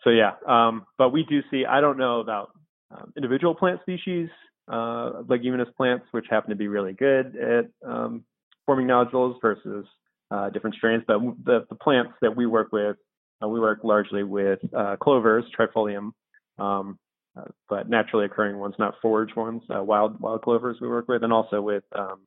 So 0.04 0.12
yeah, 0.12 0.34
um, 0.48 0.86
but 0.98 1.10
we 1.10 1.24
do 1.24 1.42
see, 1.52 1.66
I 1.66 1.82
don't 1.82 1.98
know 1.98 2.22
about 2.22 2.52
um, 2.92 3.12
individual 3.18 3.56
plant 3.56 3.82
species 3.82 4.30
uh, 4.72 5.22
leguminous 5.28 5.70
plants, 5.78 6.06
which 6.12 6.26
happen 6.30 6.50
to 6.50 6.56
be 6.56 6.68
really 6.68 6.94
good 6.94 7.36
at 7.36 7.66
um, 7.88 8.24
forming 8.66 8.88
nodules 8.88 9.38
versus 9.42 9.86
uh, 10.32 10.50
different 10.50 10.76
strains. 10.76 11.04
But 11.08 11.20
the, 11.44 11.66
the, 11.70 11.76
plants 11.76 12.14
that 12.22 12.36
we 12.36 12.46
work 12.46 12.72
with, 12.72 12.98
uh, 13.44 13.48
we 13.48 13.60
work 13.60 13.80
largely 13.84 14.24
with 14.24 14.60
uh, 14.76 14.96
clovers, 15.02 15.46
trifolium, 15.58 16.12
um, 16.58 16.98
uh, 17.38 17.44
but 17.70 17.90
naturally 17.90 18.26
occurring 18.26 18.58
ones, 18.58 18.76
not 18.80 18.96
forage 19.02 19.36
ones, 19.36 19.62
uh, 19.74 19.84
wild 19.84 20.20
wild 20.20 20.42
clovers 20.42 20.78
we 20.82 20.88
work 20.88 21.08
with, 21.08 21.24
and 21.24 21.34
also 21.34 21.62
with 21.62 21.84
um, 21.94 22.22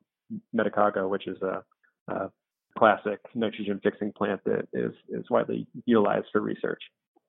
which 1.09 1.27
is 1.27 1.37
a, 1.41 1.63
a, 2.07 2.31
classic 2.77 3.19
nitrogen 3.33 3.79
fixing 3.83 4.13
plant 4.13 4.39
that 4.45 4.67
is 4.71 4.93
is 5.09 5.25
widely 5.29 5.67
utilized 5.85 6.27
for 6.31 6.39
research. 6.39 6.81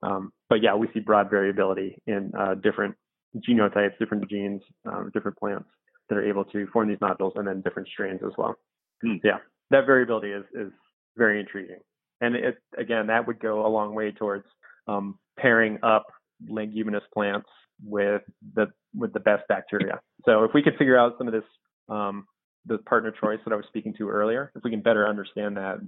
Um, 0.03 0.33
but 0.49 0.63
yeah, 0.63 0.77
we 0.77 0.89
see 0.93 1.01
broad 1.01 1.31
variability 1.31 2.01
in 2.07 2.33
different 2.63 2.95
genotypes, 3.37 3.99
different 3.99 4.29
genes, 4.29 4.63
um, 4.87 5.11
different 5.15 5.39
plants 5.39 5.69
that 6.09 6.19
are 6.19 6.29
able 6.29 6.45
to 6.47 6.67
form 6.73 6.89
these 6.89 7.01
nodules, 7.01 7.35
and 7.37 7.47
then 7.47 7.61
different 7.61 7.89
strains 7.89 8.21
as 8.25 8.33
well. 8.37 8.57
Mm. 9.05 9.21
Yeah, 9.23 9.39
that 9.71 9.87
variability 9.87 10.33
is 10.33 10.45
is 10.55 10.73
very 11.17 11.41
intriguing, 11.41 11.81
and 12.21 12.35
it 12.35 12.59
again 12.77 13.07
that 13.07 13.27
would 13.27 13.41
go 13.41 13.67
a 13.67 13.69
long 13.69 13.95
way 13.95 14.11
towards 14.11 14.45
um, 14.89 15.19
pairing 15.39 15.79
up 15.83 16.07
leguminous 16.49 17.05
plants 17.15 17.49
with 17.85 18.23
the 18.55 18.67
with 18.95 19.13
the 19.13 19.21
best 19.21 19.45
bacteria. 19.49 20.01
So 20.25 20.45
if 20.45 20.51
we 20.53 20.63
could 20.63 20.77
figure 20.77 20.99
out 20.99 21.15
some 21.19 21.29
of 21.29 21.33
this 21.33 21.45
um, 21.89 22.27
the 22.67 22.79
partner 22.79 23.13
choice 23.13 23.39
that 23.45 23.53
I 23.53 23.57
was 23.57 23.65
speaking 23.69 23.95
to 23.99 24.09
earlier, 24.09 24.53
if 24.55 24.63
we 24.65 24.71
can 24.71 24.83
better 24.83 25.09
understand 25.09 25.57
that, 25.57 25.79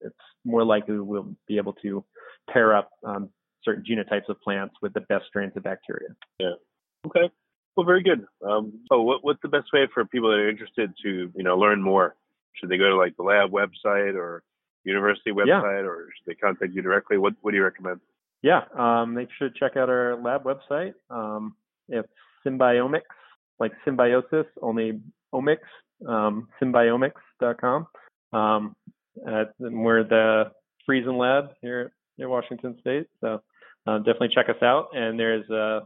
it's 0.00 0.14
more 0.44 0.64
likely 0.64 0.98
we'll 0.98 1.34
be 1.46 1.58
able 1.58 1.74
to 1.74 2.04
pair 2.50 2.74
up 2.74 2.90
um, 3.04 3.28
certain 3.64 3.84
genotypes 3.84 4.28
of 4.28 4.40
plants 4.40 4.74
with 4.80 4.94
the 4.94 5.00
best 5.00 5.26
strains 5.26 5.52
of 5.56 5.64
bacteria. 5.64 6.08
Yeah. 6.38 6.54
Okay. 7.06 7.30
Well, 7.76 7.86
very 7.86 8.02
good. 8.02 8.24
Um, 8.46 8.80
oh, 8.90 9.02
what, 9.02 9.22
what's 9.22 9.42
the 9.42 9.48
best 9.48 9.72
way 9.72 9.86
for 9.92 10.04
people 10.04 10.30
that 10.30 10.36
are 10.36 10.48
interested 10.48 10.92
to, 11.02 11.30
you 11.34 11.42
know, 11.42 11.58
learn 11.58 11.82
more? 11.82 12.16
Should 12.54 12.70
they 12.70 12.78
go 12.78 12.88
to 12.88 12.96
like 12.96 13.16
the 13.16 13.22
lab 13.22 13.50
website 13.50 14.14
or 14.14 14.42
university 14.84 15.30
website, 15.30 15.46
yeah. 15.46 15.88
or 15.88 16.08
should 16.16 16.26
they 16.26 16.34
contact 16.34 16.72
you 16.72 16.80
directly? 16.80 17.18
What 17.18 17.34
What 17.42 17.50
do 17.50 17.56
you 17.58 17.64
recommend? 17.64 18.00
Yeah, 18.42 18.62
um, 18.78 19.14
they 19.14 19.26
should 19.38 19.54
check 19.56 19.76
out 19.76 19.88
our 19.88 20.16
lab 20.16 20.44
website. 20.44 20.94
Um, 21.10 21.56
it's 21.88 22.08
Symbiomics, 22.46 23.02
like 23.58 23.72
symbiosis, 23.84 24.46
only 24.62 25.00
omics, 25.34 25.58
um, 26.06 26.48
symbiomics.com. 26.62 27.86
Um, 28.32 28.76
at, 29.26 29.54
we're 29.58 30.04
the 30.04 30.52
Friesen 30.88 31.18
Lab 31.18 31.50
here 31.60 31.92
at 32.20 32.28
Washington 32.28 32.76
State, 32.80 33.08
so 33.20 33.42
uh, 33.86 33.98
definitely 33.98 34.30
check 34.34 34.48
us 34.48 34.62
out. 34.62 34.88
And 34.94 35.18
there's 35.18 35.48
a, 35.50 35.80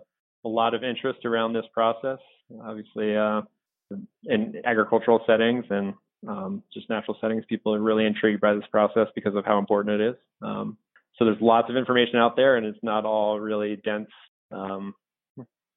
a, 0.45 0.49
lot 0.49 0.75
of 0.75 0.85
interest 0.85 1.25
around 1.25 1.53
this 1.53 1.65
process, 1.73 2.19
obviously, 2.63 3.17
uh, 3.17 3.43
in 4.25 4.63
agricultural 4.65 5.21
settings 5.27 5.65
and 5.71 5.95
um, 6.29 6.63
just 6.73 6.89
natural 6.91 7.17
settings. 7.21 7.45
People 7.49 7.75
are 7.75 7.81
really 7.81 8.07
intrigued 8.07 8.41
by 8.41 8.55
this 8.55 8.65
process 8.71 9.09
because 9.15 9.35
of 9.35 9.45
how 9.45 9.59
important 9.59 10.01
it 10.01 10.11
is. 10.11 10.17
Um, 10.43 10.77
so 11.17 11.25
there's 11.25 11.41
lots 11.41 11.69
of 11.69 11.77
information 11.77 12.17
out 12.17 12.37
there, 12.37 12.57
and 12.57 12.67
it's 12.67 12.79
not 12.83 13.05
all 13.05 13.39
really 13.39 13.77
dense 13.77 14.09
um, 14.53 14.95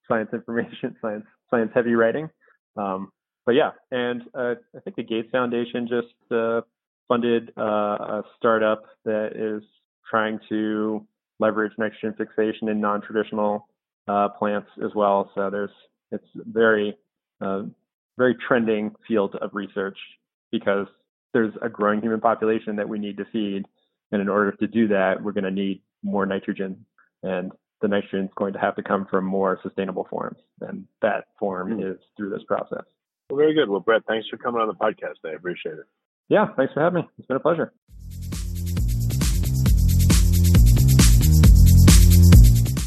science 0.07 0.29
information, 0.33 0.95
science 1.01 1.25
science 1.49 1.71
heavy 1.73 1.95
writing. 1.95 2.29
Um, 2.77 3.11
but 3.45 3.55
yeah, 3.55 3.71
and 3.91 4.21
uh, 4.33 4.55
I 4.75 4.79
think 4.83 4.95
the 4.95 5.03
Gates 5.03 5.29
Foundation 5.31 5.87
just 5.87 6.31
uh, 6.31 6.61
funded 7.07 7.51
uh, 7.57 7.61
a 7.61 8.23
startup 8.37 8.83
that 9.05 9.31
is 9.35 9.63
trying 10.09 10.39
to 10.49 11.05
leverage 11.39 11.73
nitrogen 11.77 12.13
fixation 12.17 12.69
in 12.69 12.79
non-traditional 12.79 13.67
uh, 14.07 14.29
plants 14.29 14.69
as 14.83 14.91
well. 14.95 15.31
So 15.35 15.49
there's 15.49 15.71
it's 16.11 16.27
very 16.35 16.97
uh, 17.41 17.63
very 18.17 18.35
trending 18.47 18.95
field 19.07 19.35
of 19.41 19.51
research 19.53 19.97
because 20.51 20.87
there's 21.33 21.53
a 21.61 21.69
growing 21.69 22.01
human 22.01 22.21
population 22.21 22.75
that 22.75 22.87
we 22.87 22.99
need 22.99 23.17
to 23.17 23.25
feed, 23.25 23.65
and 24.11 24.21
in 24.21 24.29
order 24.29 24.51
to 24.51 24.67
do 24.67 24.87
that, 24.89 25.23
we're 25.23 25.31
going 25.31 25.43
to 25.43 25.51
need 25.51 25.81
more 26.03 26.25
nitrogen, 26.25 26.85
and 27.23 27.51
the 27.81 27.87
nitrogen 27.87 28.25
is 28.25 28.31
going 28.35 28.53
to 28.53 28.59
have 28.59 28.75
to 28.75 28.83
come 28.83 29.07
from 29.09 29.25
more 29.25 29.59
sustainable 29.63 30.07
forms, 30.09 30.37
and 30.61 30.85
that 31.01 31.25
form 31.39 31.71
mm-hmm. 31.71 31.91
is 31.91 31.97
through 32.15 32.29
this 32.29 32.43
process. 32.47 32.83
Well, 33.29 33.37
very 33.37 33.53
good. 33.53 33.69
Well, 33.69 33.79
Brett, 33.79 34.03
thanks 34.07 34.27
for 34.29 34.37
coming 34.37 34.61
on 34.61 34.67
the 34.67 34.73
podcast. 34.75 35.25
I 35.25 35.33
appreciate 35.35 35.73
it. 35.73 35.85
Yeah, 36.29 36.47
thanks 36.55 36.73
for 36.73 36.81
having 36.81 37.01
me. 37.01 37.09
It's 37.17 37.27
been 37.27 37.37
a 37.37 37.39
pleasure. 37.39 37.73